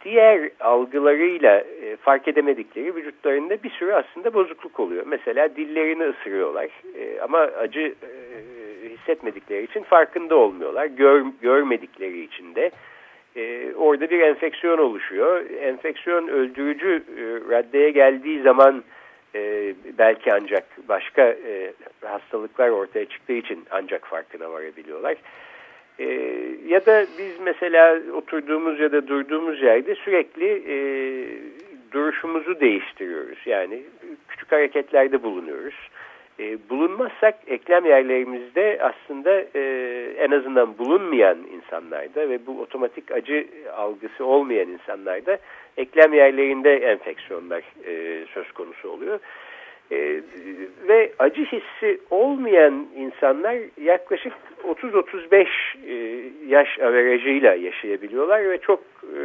diğer 0.04 0.50
algılarıyla 0.60 1.58
e, 1.58 1.96
fark 1.96 2.28
edemedikleri 2.28 2.94
vücutlarında 2.94 3.62
bir 3.62 3.70
sürü 3.70 3.92
aslında 3.92 4.34
bozukluk 4.34 4.80
oluyor. 4.80 5.04
Mesela 5.06 5.56
dillerini 5.56 6.04
ısırıyorlar 6.04 6.68
e, 6.98 7.20
ama 7.20 7.38
acı 7.38 7.80
e, 7.80 8.10
hissetmedikleri 9.06 9.64
için 9.64 9.82
farkında 9.82 10.36
olmuyorlar. 10.36 10.86
Gör, 10.86 11.24
görmedikleri 11.42 12.20
için 12.20 12.54
de 12.54 12.70
e, 13.36 13.74
orada 13.74 14.10
bir 14.10 14.20
enfeksiyon 14.20 14.78
oluşuyor. 14.78 15.50
Enfeksiyon 15.50 16.28
öldürücü 16.28 17.02
e, 17.18 17.22
raddeye 17.50 17.90
geldiği 17.90 18.42
zaman 18.42 18.84
e, 19.34 19.74
belki 19.98 20.34
ancak 20.34 20.64
başka 20.88 21.22
e, 21.22 21.72
hastalıklar 22.04 22.68
ortaya 22.68 23.04
çıktığı 23.04 23.32
için 23.32 23.64
ancak 23.70 24.06
farkına 24.06 24.52
varabiliyorlar. 24.52 25.16
E, 25.98 26.04
ya 26.66 26.86
da 26.86 27.06
biz 27.18 27.40
mesela 27.40 28.00
oturduğumuz 28.14 28.80
ya 28.80 28.92
da 28.92 29.08
durduğumuz 29.08 29.62
yerde 29.62 29.94
sürekli 29.94 30.62
e, 30.68 30.76
duruşumuzu 31.92 32.60
değiştiriyoruz. 32.60 33.38
Yani 33.46 33.82
küçük 34.28 34.52
hareketlerde 34.52 35.22
bulunuyoruz. 35.22 35.74
E, 36.40 36.58
bulunmazsak 36.70 37.34
eklem 37.46 37.84
yerlerimizde 37.84 38.78
aslında 38.80 39.44
e, 39.54 39.60
en 40.18 40.30
azından 40.30 40.78
bulunmayan 40.78 41.38
insanlarda 41.54 42.28
ve 42.28 42.46
bu 42.46 42.60
otomatik 42.60 43.12
acı 43.12 43.46
algısı 43.76 44.24
olmayan 44.24 44.68
insanlarda 44.68 45.38
eklem 45.76 46.14
yerlerinde 46.14 46.76
enfeksiyonlar 46.76 47.62
e, 47.86 48.24
söz 48.34 48.52
konusu 48.52 48.88
oluyor. 48.88 49.18
E, 49.90 50.20
ve 50.88 51.12
acı 51.18 51.44
hissi 51.44 52.00
olmayan 52.10 52.86
insanlar 52.96 53.56
yaklaşık 53.82 54.32
30-35 54.64 55.46
e, 55.86 56.22
yaş 56.48 56.78
averajıyla 56.78 57.54
yaşayabiliyorlar 57.54 58.50
ve 58.50 58.58
çok 58.58 58.80
e, 59.02 59.18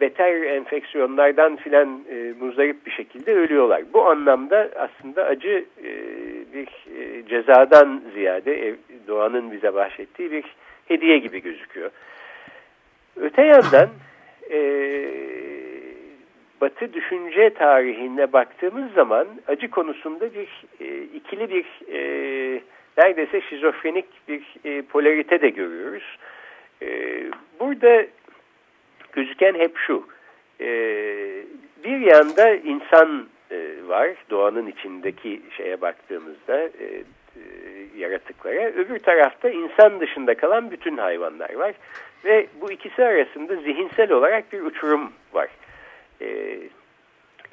beter 0.00 0.42
enfeksiyonlardan 0.42 1.56
filan 1.56 2.04
e, 2.10 2.32
muzdarip 2.40 2.86
bir 2.86 2.90
şekilde 2.90 3.34
ölüyorlar. 3.34 3.82
Bu 3.92 4.06
anlamda 4.06 4.70
aslında 4.76 5.24
acı 5.24 5.64
e, 5.84 5.90
bir 6.54 6.68
e, 6.98 7.26
cezadan 7.26 8.02
ziyade 8.14 8.68
e, 8.68 8.74
doğanın 9.08 9.52
bize 9.52 9.74
bahşettiği 9.74 10.30
bir 10.30 10.44
hediye 10.88 11.18
gibi 11.18 11.42
gözüküyor. 11.42 11.90
Öte 13.16 13.42
yandan 13.42 13.88
e, 14.50 14.60
Batı 16.60 16.92
düşünce 16.92 17.50
tarihine 17.50 18.32
baktığımız 18.32 18.92
zaman 18.92 19.26
acı 19.48 19.70
konusunda 19.70 20.34
bir 20.34 20.64
e, 20.80 21.02
ikili 21.02 21.50
bir 21.50 21.66
e, 21.92 22.60
neredeyse 22.98 23.40
şizofrenik 23.40 24.06
bir 24.28 24.42
e, 24.64 24.82
polarite 24.82 25.40
de 25.40 25.48
görüyoruz. 25.48 26.18
E, 26.82 26.88
burada 27.60 28.06
gözüken 29.12 29.54
hep 29.54 29.76
şu. 29.78 30.06
E, 30.60 30.66
bir 31.84 32.00
yanda 32.00 32.54
insan 32.54 33.28
e, 33.50 33.74
var 33.86 34.10
doğanın 34.30 34.66
içindeki 34.66 35.42
şeye 35.56 35.80
baktığımızda 35.80 36.62
e, 36.62 36.84
e, 37.36 37.42
yaratıklara. 37.96 38.66
Öbür 38.66 38.98
tarafta 38.98 39.50
insan 39.50 40.00
dışında 40.00 40.34
kalan 40.34 40.70
bütün 40.70 40.96
hayvanlar 40.96 41.54
var. 41.54 41.74
Ve 42.24 42.46
bu 42.60 42.72
ikisi 42.72 43.04
arasında 43.04 43.56
zihinsel 43.56 44.12
olarak 44.12 44.52
bir 44.52 44.62
uçurum 44.62 45.12
var. 45.32 45.48
E, 46.20 46.58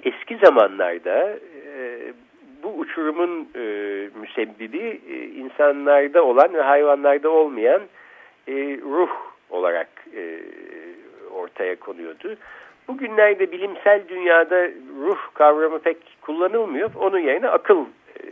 eski 0.03 0.37
zamanlarda 0.37 1.39
e, 1.67 1.99
bu 2.63 2.73
uçurumun 2.77 3.49
e, 3.55 3.61
müsebbibi 4.19 5.01
e, 5.09 5.25
insanlarda 5.25 6.23
olan 6.23 6.53
ve 6.53 6.61
hayvanlarda 6.61 7.29
olmayan 7.29 7.81
e, 8.47 8.53
ruh 8.83 9.09
olarak 9.49 9.89
e, 10.15 10.39
ortaya 11.57 11.75
konuyordu. 11.75 12.35
Bugünlerde 12.87 13.51
bilimsel 13.51 14.01
dünyada 14.09 14.69
ruh 14.99 15.17
kavramı 15.33 15.79
pek 15.79 15.97
kullanılmıyor. 16.21 16.89
Onun 16.95 17.19
yerine 17.19 17.47
akıl 17.47 17.77
e, 17.79 18.23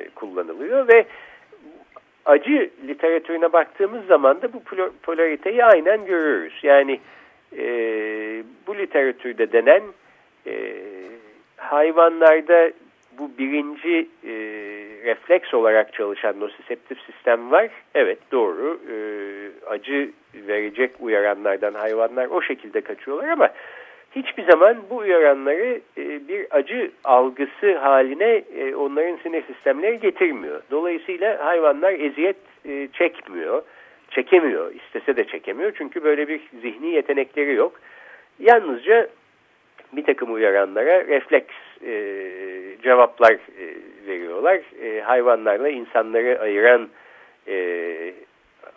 e, 0.00 0.08
kullanılıyor 0.08 0.88
ve 0.88 1.06
acı 2.24 2.70
literatürüne 2.88 3.52
baktığımız 3.52 4.06
zaman 4.06 4.42
da 4.42 4.52
bu 4.52 4.62
polariteyi 5.02 5.64
aynen 5.64 6.04
görüyoruz. 6.04 6.60
Yani 6.62 7.00
e, 7.58 7.66
bu 8.66 8.78
literatürde 8.78 9.52
denen 9.52 9.82
e, 10.46 10.76
hayvanlarda 11.56 12.70
bu 13.18 13.30
birinci 13.38 14.08
e, 14.26 14.34
refleks 15.04 15.54
olarak 15.54 15.92
çalışan 15.92 16.40
nosiseptif 16.40 16.98
sistem 17.00 17.50
var. 17.50 17.70
Evet 17.94 18.18
doğru. 18.32 18.80
E, 18.90 18.96
acı 19.66 20.10
verecek 20.34 20.90
uyaranlardan 21.00 21.74
hayvanlar 21.74 22.26
o 22.26 22.42
şekilde 22.42 22.80
kaçıyorlar 22.80 23.28
ama 23.28 23.50
hiçbir 24.16 24.44
zaman 24.44 24.76
bu 24.90 24.96
uyaranları 24.96 25.80
e, 25.98 26.28
bir 26.28 26.46
acı 26.50 26.90
algısı 27.04 27.76
haline 27.78 28.44
e, 28.56 28.74
onların 28.74 29.16
sinir 29.22 29.42
sistemleri 29.46 30.00
getirmiyor. 30.00 30.62
Dolayısıyla 30.70 31.46
hayvanlar 31.46 31.92
eziyet 31.92 32.36
e, 32.68 32.88
çekmiyor, 32.92 33.62
çekemiyor, 34.10 34.74
istese 34.74 35.16
de 35.16 35.24
çekemiyor 35.24 35.72
çünkü 35.78 36.04
böyle 36.04 36.28
bir 36.28 36.40
zihni 36.62 36.86
yetenekleri 36.86 37.54
yok. 37.54 37.80
Yalnızca 38.38 39.08
bir 39.96 40.04
takım 40.04 40.34
uyaranlara 40.34 41.06
refleks 41.06 41.54
e, 41.86 41.92
cevaplar 42.82 43.32
e, 43.32 43.66
veriyorlar. 44.06 44.60
E, 44.82 45.00
hayvanlarla 45.00 45.68
insanları 45.68 46.40
ayıran 46.40 46.88
e, 47.48 48.14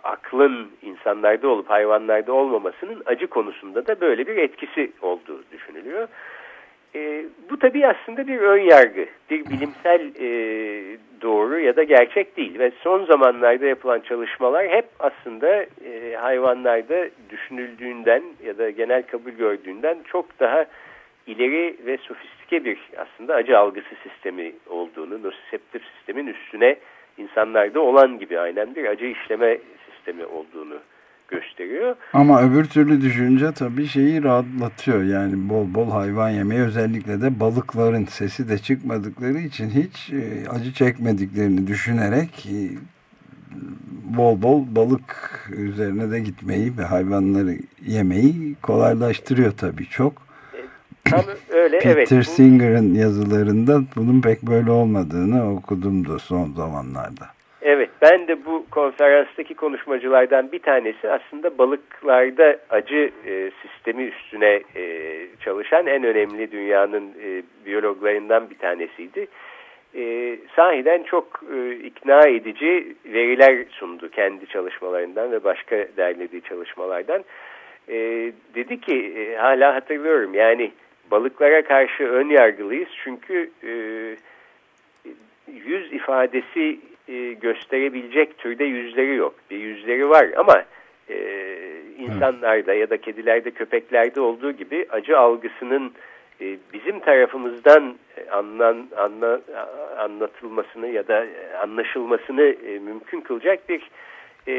aklın 0.03 0.71
insanlarda 0.82 1.47
olup 1.47 1.69
hayvanlarda 1.69 2.34
olmamasının 2.34 3.03
acı 3.06 3.27
konusunda 3.27 3.88
da 3.88 4.01
böyle 4.01 4.27
bir 4.27 4.38
etkisi 4.38 4.91
olduğu 5.01 5.43
düşünülüyor. 5.51 6.08
E, 6.95 7.25
bu 7.49 7.60
tabii 7.60 7.88
aslında 7.88 8.27
bir 8.27 8.38
ön 8.38 8.62
yargı, 8.62 9.06
bir 9.30 9.45
bilimsel 9.45 10.01
e, 10.19 10.27
doğru 11.21 11.60
ya 11.60 11.75
da 11.75 11.84
gerçek 11.84 12.38
değil. 12.38 12.60
Ve 12.60 12.71
son 12.82 13.06
zamanlarda 13.06 13.65
yapılan 13.65 13.99
çalışmalar 13.99 14.67
hep 14.67 14.86
aslında 14.99 15.63
e, 15.63 16.15
hayvanlarda 16.19 17.10
düşünüldüğünden 17.30 18.23
ya 18.45 18.58
da 18.58 18.69
genel 18.69 19.03
kabul 19.03 19.32
gördüğünden 19.32 19.97
çok 20.12 20.39
daha 20.39 20.65
ileri 21.28 21.78
ve 21.86 21.98
sofistike 21.98 22.66
bir 22.66 22.80
aslında 22.98 23.36
acı 23.36 23.58
algısı 23.58 23.96
sistemi 24.04 24.54
olduğunu, 24.70 25.24
nosiseptif 25.24 25.82
sistemin 25.98 26.28
üstüne 26.28 26.76
insanlarda 27.18 27.80
olan 27.80 28.20
gibi 28.20 28.40
aynen 28.40 28.76
bir 28.76 28.86
acı 28.86 29.06
işleme 29.06 29.58
sistemi 29.90 30.26
olduğunu 30.26 30.80
gösteriyor. 31.28 31.96
Ama 32.13 32.42
öbür 32.42 32.66
türlü 32.66 33.02
düşünce 33.02 33.52
tabii 33.52 33.86
şeyi 33.86 34.24
rahatlatıyor. 34.24 35.04
Yani 35.04 35.50
bol 35.50 35.74
bol 35.76 35.92
hayvan 35.92 36.30
yemeği 36.30 36.62
özellikle 36.62 37.22
de 37.22 37.40
balıkların 37.40 38.06
sesi 38.06 38.50
de 38.50 38.58
çıkmadıkları 38.58 39.38
için 39.38 39.70
hiç 39.70 40.10
e, 40.13 40.50
acı 40.50 40.74
çekmediklerini 40.74 41.68
düşünerek 41.68 42.46
e, 42.46 42.60
bol 44.18 44.42
bol 44.42 44.63
balık 44.76 45.50
üzerine 45.58 46.12
de 46.12 46.20
gitmeyi 46.20 46.78
ve 46.78 46.84
hayvanları 46.84 47.56
yemeyi 47.86 48.56
kolaylaştırıyor 48.62 49.52
tabii 49.52 49.86
çok. 49.86 50.27
Öyle 51.50 51.80
Peter 51.80 52.15
evet. 52.15 52.28
Singer'ın 52.28 52.93
yazılarında 52.93 53.80
bunun 53.96 54.22
pek 54.22 54.41
böyle 54.41 54.72
olmadığını 54.72 55.54
okudum 55.54 56.08
da 56.08 56.20
son 56.20 56.46
zamanlarda. 56.46 57.38
Evet 57.62 57.89
ben 58.02 58.28
de 58.28 58.46
bu 58.46 58.65
konferanstaki 58.72 59.54
konuşmacılardan 59.54 60.52
bir 60.52 60.60
tanesi 60.60 61.10
aslında 61.10 61.58
balıklarda 61.58 62.58
acı 62.70 63.12
e, 63.26 63.52
sistemi 63.62 64.04
üstüne 64.04 64.62
e, 64.76 65.13
çalışan 65.39 65.88
en 65.88 66.04
önemli 66.04 66.52
dünyanın 66.52 67.13
e, 67.24 67.43
biyologlarından 67.65 68.50
bir 68.50 68.58
tanesiydi. 68.58 69.28
E, 69.96 70.36
sahiden 70.56 71.04
çok 71.04 71.43
e, 71.56 71.76
ikna 71.76 72.28
edici 72.28 72.96
veriler 73.06 73.65
sundu 73.70 74.10
kendi 74.10 74.48
çalışmalarından 74.48 75.32
ve 75.32 75.43
başka 75.43 75.76
derlediği 75.98 76.41
çalışmalardan. 76.41 77.24
E, 77.89 77.96
dedi 78.56 78.82
ki 78.82 79.13
e, 79.17 79.36
hala 79.36 79.76
hatırlıyorum 79.76 80.34
yani 80.34 80.72
balıklara 81.12 81.62
karşı 81.62 82.04
ön 82.04 82.30
yargılıyız 82.30 82.89
çünkü 83.04 83.52
e, 83.63 83.72
yüz 85.52 85.93
ifadesi 85.93 86.80
e, 87.08 87.34
gösterebilecek 87.34 88.38
türde 88.38 88.63
yüzleri 88.63 89.15
yok. 89.15 89.36
Bir 89.52 89.58
yüzleri 89.58 90.10
var 90.10 90.28
ama 90.38 90.63
e, 91.10 91.17
insanlarda 91.98 92.74
ya 92.74 92.89
da 92.89 92.98
kedilerde, 92.98 93.52
köpeklerde 93.52 94.22
olduğu 94.22 94.52
gibi 94.52 94.88
acı 94.89 95.20
algısının 95.20 95.93
e, 96.41 96.58
bizim 96.74 97.00
tarafımızdan 97.00 97.96
anlan, 98.32 98.88
anla, 98.98 99.41
anlatılmasını 99.98 100.88
ya 100.88 101.08
da 101.08 101.26
anlaşılmasını 101.62 102.43
e, 102.43 102.80
mümkün 102.80 103.22
kılacak 103.22 103.70
bir 103.70 103.89
e, 104.48 104.54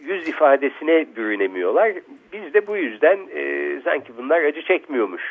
yüz 0.00 0.28
ifadesine 0.28 1.06
bürünemiyorlar. 1.16 1.92
Biz 2.32 2.54
de 2.54 2.66
bu 2.66 2.76
yüzden 2.76 3.18
e, 3.34 3.80
sanki 3.84 4.12
bunlar 4.18 4.42
acı 4.42 4.62
çekmiyormuş 4.62 5.22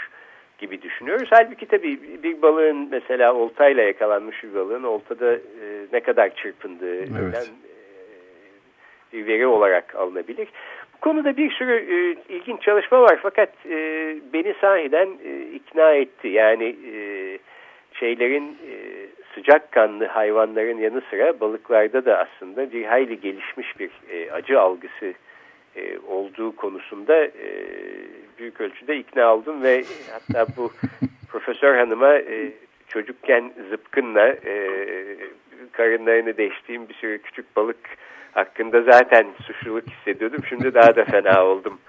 gibi 0.66 0.82
düşünüyoruz. 0.82 1.30
Halbuki 1.32 1.66
tabii 1.66 2.00
bir 2.24 2.42
balığın 2.42 2.88
mesela 2.92 3.34
oltayla 3.34 3.84
yakalanmış 3.84 4.44
bir 4.44 4.56
balığın 4.56 4.84
oltada 4.84 5.34
e, 5.34 5.66
ne 5.94 6.00
kadar 6.00 6.36
çırpındığı 6.36 6.98
evet. 6.98 7.52
e, 9.14 9.18
bir 9.18 9.28
veri 9.28 9.48
olarak 9.48 9.96
alınabilir. 9.96 10.48
Bu 10.96 11.00
konuda 11.00 11.38
bir 11.38 11.52
sürü 11.52 11.74
e, 11.74 12.16
ilginç 12.36 12.62
çalışma 12.62 13.02
var 13.02 13.20
fakat 13.22 13.50
e, 13.66 13.78
beni 14.34 14.56
sahiden 14.62 15.10
e, 15.26 15.42
ikna 15.42 15.92
etti. 15.92 16.28
Yani 16.28 16.76
e, 16.94 16.96
şeylerin 17.94 18.58
e, 18.72 18.76
sıcakkanlı 19.36 20.06
hayvanların 20.06 20.78
yanı 20.78 21.02
sıra 21.10 21.40
balıklarda 21.40 22.06
da 22.06 22.18
aslında 22.18 22.72
bir 22.72 22.86
hayli 22.86 23.22
gelişmiş 23.22 23.80
bir 23.80 23.92
e, 24.12 24.32
acı 24.32 24.62
algısı 24.62 25.14
e, 25.76 26.00
olduğu 26.08 26.56
konusunda 26.56 27.26
e, 27.26 27.66
büyük 28.40 28.62
ölçüde 28.62 28.98
ikna 28.98 29.36
oldum 29.36 29.64
ve 29.64 29.84
hatta 30.12 30.48
bu 30.58 30.72
profesör 31.30 31.78
hanıma 31.78 32.16
e, 32.16 32.52
çocukken 32.88 33.54
zıpkınla 33.70 34.28
e, 34.28 34.70
karınlarını 35.72 36.38
değiştiğim 36.38 36.90
bir 36.90 36.94
sürü 36.94 37.22
küçük 37.22 37.56
balık 37.56 37.78
hakkında 38.32 38.82
zaten 38.82 39.28
suçluluk 39.44 39.84
hissediyordum. 39.90 40.42
Şimdi 40.50 40.74
daha 40.74 40.96
da 40.96 41.06
fena 41.06 41.46
oldum 41.46 41.80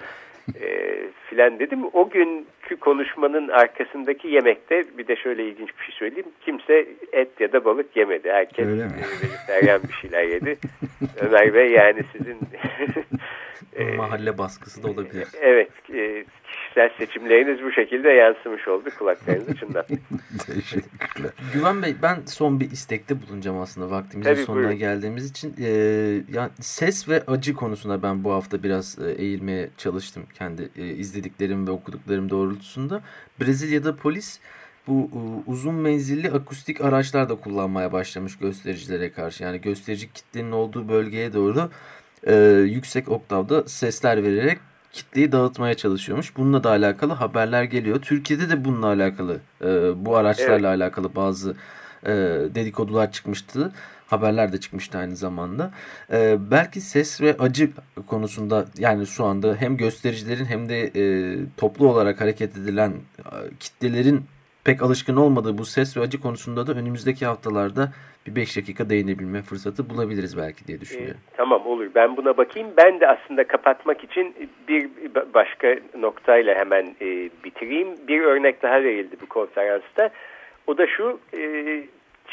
e, 0.61 0.99
filan 1.31 1.59
dedim. 1.59 1.81
O 1.93 2.11
günkü 2.11 2.77
konuşmanın 2.81 3.49
arkasındaki 3.49 4.29
yemekte 4.29 4.85
bir 4.99 5.07
de 5.07 5.17
şöyle 5.17 5.45
ilginç 5.45 5.69
bir 5.79 5.85
şey 5.85 5.95
söyleyeyim. 5.95 6.29
Kimse 6.41 6.87
et 7.13 7.41
ya 7.41 7.53
da 7.53 7.65
balık 7.65 7.97
yemedi. 7.97 8.31
Herkes 8.31 8.69
vejetaryen 8.69 9.81
bir 9.89 9.93
şeyler 9.93 10.25
yedi. 10.25 10.59
Ömer 11.21 11.55
Bey 11.55 11.71
yani 11.71 12.03
sizin 12.13 12.39
mahalle 13.85 14.39
baskısı 14.39 14.83
da 14.83 14.89
olabilir. 14.89 15.29
Evet. 15.41 15.71
E, 15.95 16.25
kişisel 16.53 16.91
seçimleriniz 16.99 17.63
bu 17.63 17.73
şekilde 17.73 18.09
yansımış 18.09 18.69
oldu. 18.69 18.89
Kulaklarınızı 18.99 19.57
çınlattık. 19.57 19.99
Teşekkürler. 20.47 21.31
Güven 21.55 21.83
Bey 21.83 21.95
ben 22.03 22.19
son 22.27 22.61
bir 22.61 22.71
istekte 22.71 23.23
bulunacağım 23.23 23.61
aslında 23.61 23.91
vaktimizin 23.91 24.35
Tabii, 24.35 24.43
sonuna 24.45 24.63
buyurun. 24.63 24.79
geldiğimiz 24.79 25.31
için. 25.31 25.55
Ee, 25.61 25.69
yani 26.33 26.51
ses 26.61 27.09
ve 27.09 27.23
acı 27.27 27.55
konusunda 27.55 28.03
ben 28.03 28.25
bu 28.25 28.33
hafta 28.33 28.63
biraz 28.63 28.99
e, 28.99 29.11
eğilmeye 29.13 29.69
çalıştım 29.77 30.23
kendi 30.35 30.69
e, 30.77 30.85
izlediklerim 30.85 31.67
ve 31.67 31.71
okuduklarım 31.71 32.31
doğrultusunda. 32.31 33.03
Brezilya'da 33.41 33.97
polis 33.97 34.41
bu 34.87 35.11
e, 35.13 35.51
uzun 35.51 35.75
menzilli 35.75 36.31
akustik 36.31 36.81
araçlar 36.81 37.29
da 37.29 37.35
kullanmaya 37.35 37.93
başlamış 37.93 38.39
göstericilere 38.39 39.13
karşı. 39.13 39.45
Yani 39.45 39.61
gösterici 39.61 40.13
kitlenin 40.13 40.53
olduğu 40.53 40.89
bölgeye 40.89 41.33
doğru 41.33 41.71
e, 42.27 42.35
yüksek 42.67 43.09
oktavda 43.09 43.69
sesler 43.69 44.23
vererek 44.23 44.59
kitleyi 44.93 45.33
dağıtmaya 45.33 45.75
çalışıyormuş. 45.75 46.37
Bununla 46.37 46.65
da 46.65 46.71
alakalı 46.71 47.13
haberler 47.13 47.63
geliyor. 47.63 48.03
Türkiye'de 48.03 48.49
de 48.49 48.65
bununla 48.65 48.87
alakalı 48.87 49.41
e, 49.65 49.67
bu 50.07 50.17
araçlarla 50.17 50.69
evet. 50.71 50.83
alakalı 50.83 51.15
bazı 51.15 51.57
e, 52.07 52.13
dedikodular 52.55 53.13
çıkmıştı. 53.13 53.73
Haberler 54.07 54.53
de 54.53 54.61
çıkmıştı 54.61 54.99
aynı 54.99 55.17
zamanda. 55.17 55.71
E, 56.13 56.39
belki 56.51 56.81
ses 56.81 57.21
ve 57.21 57.37
acı 57.39 57.71
konusunda 58.07 58.65
yani 58.79 59.07
şu 59.07 59.25
anda 59.25 59.57
hem 59.59 59.77
göstericilerin 59.77 60.45
hem 60.45 60.69
de 60.69 60.91
e, 60.97 61.37
toplu 61.57 61.89
olarak 61.89 62.21
hareket 62.21 62.57
edilen 62.57 62.93
e, 63.19 63.25
kitlelerin 63.61 64.25
pek 64.67 64.83
alışkın 64.83 65.17
olmadığı 65.17 65.59
bu 65.59 65.65
ses 65.65 65.97
ve 65.97 66.01
acı 66.01 66.21
konusunda 66.21 66.67
da 66.67 66.73
önümüzdeki 66.73 67.27
haftalarda 67.27 67.89
bir 68.27 68.37
beş 68.37 68.57
dakika 68.57 68.91
değinebilme 68.91 69.43
fırsatı 69.43 69.91
bulabiliriz 69.91 70.37
belki 70.39 70.67
diye 70.67 70.81
düşünüyorum. 70.81 71.21
E, 71.33 71.37
tamam 71.37 71.67
olur 71.67 71.87
ben 71.95 72.17
buna 72.17 72.37
bakayım. 72.37 72.69
Ben 72.77 73.01
de 73.01 73.09
aslında 73.09 73.45
kapatmak 73.45 74.05
için 74.05 74.35
bir 74.69 74.91
başka 75.35 75.77
noktayla 75.99 76.55
hemen 76.55 76.87
e, 77.01 77.07
bitireyim. 77.45 77.89
Bir 78.09 78.21
örnek 78.21 78.63
daha 78.63 78.83
verildi 78.83 79.17
bu 79.23 79.27
konferansta. 79.27 80.11
O 80.67 80.79
da 80.79 80.87
şu 80.87 81.21
e, 81.39 81.41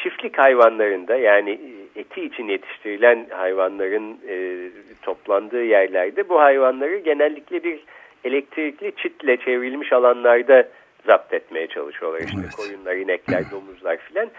çiftlik 0.04 0.38
hayvanlarında 0.38 1.16
yani 1.16 1.52
e, 1.96 2.00
eti 2.00 2.26
için 2.26 2.48
yetiştirilen 2.48 3.26
hayvanların 3.30 4.18
e, 4.28 4.70
toplandığı 5.02 5.64
yerlerde 5.64 6.30
bu 6.30 6.40
hayvanları 6.40 6.98
genellikle 6.98 7.64
bir 7.64 7.80
elektrikli 8.24 8.92
çitle 8.98 9.38
çevrilmiş 9.38 9.94
alanlarda 9.94 10.68
zapt 11.06 11.34
etmeye 11.34 11.68
çalışıyorlar. 11.68 12.20
İşte 12.20 12.38
evet. 12.44 12.56
koyunlar, 12.56 12.96
inekler, 12.96 13.44
domuzlar 13.52 13.98
filan. 13.98 14.30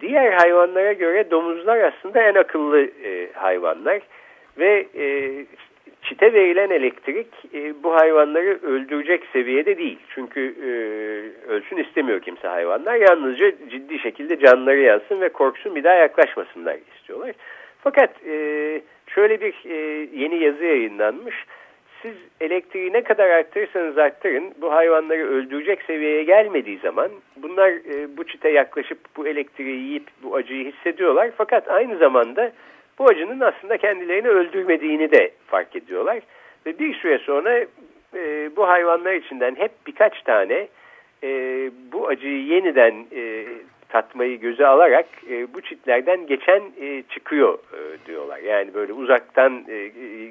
Diğer 0.00 0.32
hayvanlara 0.32 0.92
göre 0.92 1.30
domuzlar 1.30 1.78
aslında 1.78 2.22
en 2.22 2.34
akıllı 2.34 2.80
e, 3.04 3.32
hayvanlar 3.32 4.00
ve 4.58 4.86
e, 4.96 5.06
çite 6.02 6.32
verilen 6.32 6.70
elektrik 6.70 7.26
e, 7.54 7.82
bu 7.82 7.94
hayvanları 7.94 8.58
öldürecek 8.62 9.26
seviyede 9.32 9.78
değil. 9.78 9.98
Çünkü 10.14 10.40
e, 10.40 10.68
ölsün 11.50 11.76
istemiyor 11.76 12.20
kimse 12.20 12.48
hayvanlar. 12.48 12.94
Yalnızca 12.94 13.52
ciddi 13.70 13.98
şekilde 13.98 14.38
canları 14.38 14.80
yansın 14.80 15.20
ve 15.20 15.28
korksun 15.28 15.74
bir 15.74 15.84
daha 15.84 15.94
yaklaşmasınlar 15.94 16.76
istiyorlar. 16.96 17.32
Fakat 17.80 18.10
e, 18.26 18.80
şöyle 19.06 19.40
bir 19.40 19.54
e, 19.64 19.76
yeni 20.14 20.44
yazı 20.44 20.64
yayınlanmış 20.64 21.34
siz 22.04 22.14
elektriği 22.40 22.92
ne 22.92 23.02
kadar 23.02 23.28
arttırırsanız 23.28 23.98
arttırın 23.98 24.54
bu 24.60 24.72
hayvanları 24.72 25.26
öldürecek 25.28 25.82
seviyeye 25.82 26.24
gelmediği 26.24 26.78
zaman 26.78 27.10
bunlar 27.36 27.70
e, 27.70 28.16
bu 28.16 28.24
çite 28.24 28.48
yaklaşıp 28.50 28.98
bu 29.16 29.26
elektriği 29.26 29.76
yiyip 29.76 30.06
bu 30.22 30.36
acıyı 30.36 30.72
hissediyorlar. 30.72 31.30
Fakat 31.36 31.68
aynı 31.68 31.96
zamanda 31.98 32.52
bu 32.98 33.04
acının 33.04 33.40
aslında 33.40 33.76
kendilerini 33.76 34.28
öldürmediğini 34.28 35.10
de 35.10 35.30
fark 35.46 35.76
ediyorlar. 35.76 36.18
Ve 36.66 36.78
bir 36.78 36.94
süre 36.94 37.18
sonra 37.18 37.58
e, 38.14 38.50
bu 38.56 38.68
hayvanlar 38.68 39.12
içinden 39.12 39.54
hep 39.54 39.72
birkaç 39.86 40.22
tane 40.22 40.68
e, 41.22 41.30
bu 41.92 42.08
acıyı 42.08 42.44
yeniden 42.44 42.94
e, 43.16 43.44
tatmayı 43.88 44.40
göze 44.40 44.66
alarak 44.66 45.06
e, 45.30 45.54
bu 45.54 45.60
çitlerden 45.60 46.26
geçen 46.26 46.62
e, 46.80 47.02
çıkıyor 47.02 47.54
e, 47.54 48.06
diyorlar. 48.06 48.38
Yani 48.38 48.74
böyle 48.74 48.92
uzaktan 48.92 49.64
e, 49.68 49.86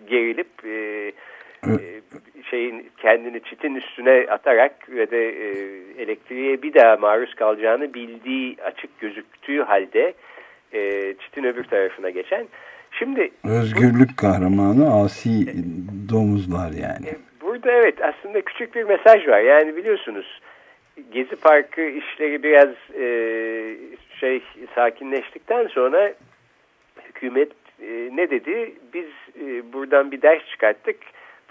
gerilip 0.09 0.65
e, 0.65 0.69
e, 0.69 1.13
şeyin 2.49 2.91
kendini 2.97 3.43
çitin 3.43 3.75
üstüne 3.75 4.25
atarak 4.29 4.89
ve 4.89 5.11
de 5.11 5.29
e, 5.29 5.49
elektriğe 6.01 6.61
bir 6.61 6.73
daha 6.73 6.95
maruz 6.97 7.35
kalacağını 7.35 7.93
bildiği 7.93 8.57
açık 8.65 8.99
gözüktüğü 8.99 9.61
halde 9.61 10.13
e, 10.73 11.13
çitin 11.19 11.43
öbür 11.43 11.63
tarafına 11.63 12.09
geçen. 12.09 12.47
Şimdi 12.91 13.31
özgürlük 13.43 14.09
bu, 14.11 14.15
kahramanı 14.15 15.03
asi 15.03 15.29
domuzlar 16.09 16.71
yani. 16.71 17.07
E, 17.07 17.15
burada 17.41 17.71
evet 17.71 17.95
aslında 18.01 18.41
küçük 18.41 18.75
bir 18.75 18.83
mesaj 18.83 19.27
var. 19.27 19.39
Yani 19.39 19.75
biliyorsunuz 19.75 20.41
Gezi 21.11 21.35
Parkı 21.35 21.81
işleri 21.81 22.43
biraz 22.43 22.69
e, 22.99 23.07
şey 24.19 24.41
sakinleştikten 24.75 25.67
sonra 25.67 26.13
hükümet 27.09 27.51
e, 27.81 28.09
ne 28.15 28.29
dedi? 28.29 28.73
Biz 28.93 29.09
e, 29.41 29.73
buradan 29.73 30.11
bir 30.11 30.21
ders 30.21 30.45
çıkarttık 30.51 30.97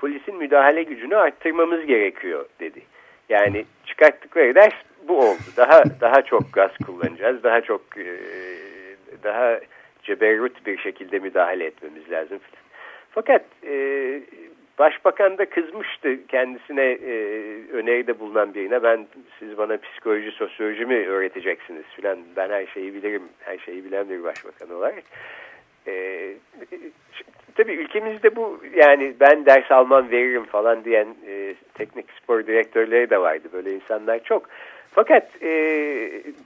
polisin 0.02 0.36
müdahale 0.36 0.82
gücünü 0.82 1.16
arttırmamız 1.16 1.86
gerekiyor 1.86 2.46
dedi. 2.60 2.82
Yani 3.28 3.64
çıkarttıkları 3.86 4.54
ders 4.54 4.74
bu 5.08 5.18
oldu. 5.18 5.38
Daha 5.56 5.82
daha 6.00 6.22
çok 6.22 6.52
gaz 6.52 6.70
kullanacağız. 6.86 7.42
Daha 7.42 7.60
çok 7.60 7.80
e, 7.98 8.06
daha 9.22 9.60
ceberrut 10.02 10.66
bir 10.66 10.78
şekilde 10.78 11.18
müdahale 11.18 11.64
etmemiz 11.64 12.10
lazım. 12.10 12.38
Fakat 13.10 13.42
e, 13.66 13.74
başbakan 14.78 15.38
da 15.38 15.50
kızmıştı 15.50 16.26
kendisine 16.26 16.84
e, 16.84 17.14
öneride 17.72 18.20
bulunan 18.20 18.54
birine. 18.54 18.82
Ben 18.82 19.06
siz 19.38 19.58
bana 19.58 19.76
psikoloji, 19.76 20.30
sosyoloji 20.30 20.86
mi 20.86 21.06
öğreteceksiniz 21.06 21.84
filan. 21.96 22.18
Ben 22.36 22.50
her 22.50 22.66
şeyi 22.66 22.94
bilirim. 22.94 23.22
Her 23.40 23.58
şeyi 23.58 23.84
bilen 23.84 24.08
bir 24.08 24.22
başbakan 24.22 24.70
olarak. 24.70 25.04
E, 25.86 25.92
tabii 27.54 27.72
ülkemizde 27.72 28.36
bu 28.36 28.60
yani 28.74 29.14
ben 29.20 29.46
ders 29.46 29.70
almam 29.70 30.10
veririm 30.10 30.44
falan 30.44 30.84
diyen 30.84 31.06
e, 31.28 31.54
teknik 31.74 32.06
spor 32.22 32.46
direktörleri 32.46 33.10
de 33.10 33.20
vardı. 33.20 33.48
Böyle 33.52 33.74
insanlar 33.74 34.24
çok. 34.24 34.48
Fakat 34.94 35.42
e, 35.42 35.52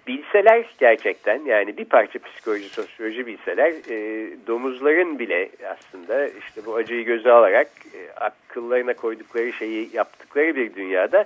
bilseler 0.07 0.66
gerçekten 0.79 1.45
yani 1.45 1.77
bir 1.77 1.85
parça 1.85 2.19
psikoloji, 2.19 2.69
sosyoloji 2.69 3.27
bilseler 3.27 3.71
e, 3.90 4.29
domuzların 4.47 5.19
bile 5.19 5.49
aslında 5.69 6.29
işte 6.29 6.61
bu 6.66 6.75
acıyı 6.75 7.05
göze 7.05 7.33
alarak 7.33 7.69
e, 7.95 8.21
akıllarına 8.21 8.95
koydukları 8.95 9.53
şeyi 9.53 9.90
yaptıkları 9.92 10.57
bir 10.57 10.75
dünyada 10.75 11.25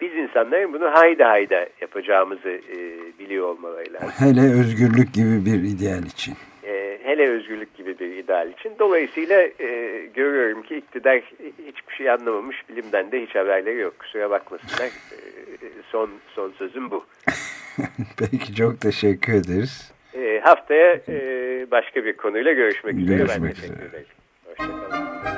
biz 0.00 0.14
insanların 0.14 0.72
bunu 0.72 0.90
hayda 0.94 1.28
hayda 1.28 1.66
yapacağımızı 1.80 2.48
e, 2.48 2.78
biliyor 3.18 3.48
olmaları 3.48 3.92
lazım. 3.92 4.10
Hele 4.18 4.40
özgürlük 4.40 5.14
gibi 5.14 5.46
bir 5.46 5.62
ideal 5.62 6.02
için 6.02 6.34
hele 7.02 7.28
özgürlük 7.28 7.74
gibi 7.74 7.98
bir 7.98 8.16
ideal 8.16 8.50
için. 8.50 8.72
Dolayısıyla 8.78 9.42
e, 9.60 10.00
görüyorum 10.14 10.62
ki 10.62 10.76
iktidar 10.76 11.22
hiçbir 11.66 11.94
şey 11.94 12.10
anlamamış. 12.10 12.68
Bilimden 12.68 13.12
de 13.12 13.22
hiç 13.22 13.34
haberleri 13.34 13.78
yok. 13.78 13.98
Kusura 13.98 14.30
bakmasınlar. 14.30 14.86
E, 14.86 15.68
son, 15.90 16.10
son 16.34 16.52
sözüm 16.58 16.90
bu. 16.90 17.04
Peki 18.18 18.54
çok 18.54 18.80
teşekkür 18.80 19.32
ederiz. 19.32 19.92
E, 20.14 20.40
haftaya 20.44 21.00
e, 21.08 21.66
başka 21.70 22.04
bir 22.04 22.16
konuyla 22.16 22.52
görüşmek, 22.52 22.94
görüşmek 22.94 23.28
üzere. 23.28 23.42
Ben 23.44 23.52
teşekkür 23.52 23.82
ederim. 23.82 24.06
Hoşçakalın. 24.44 25.37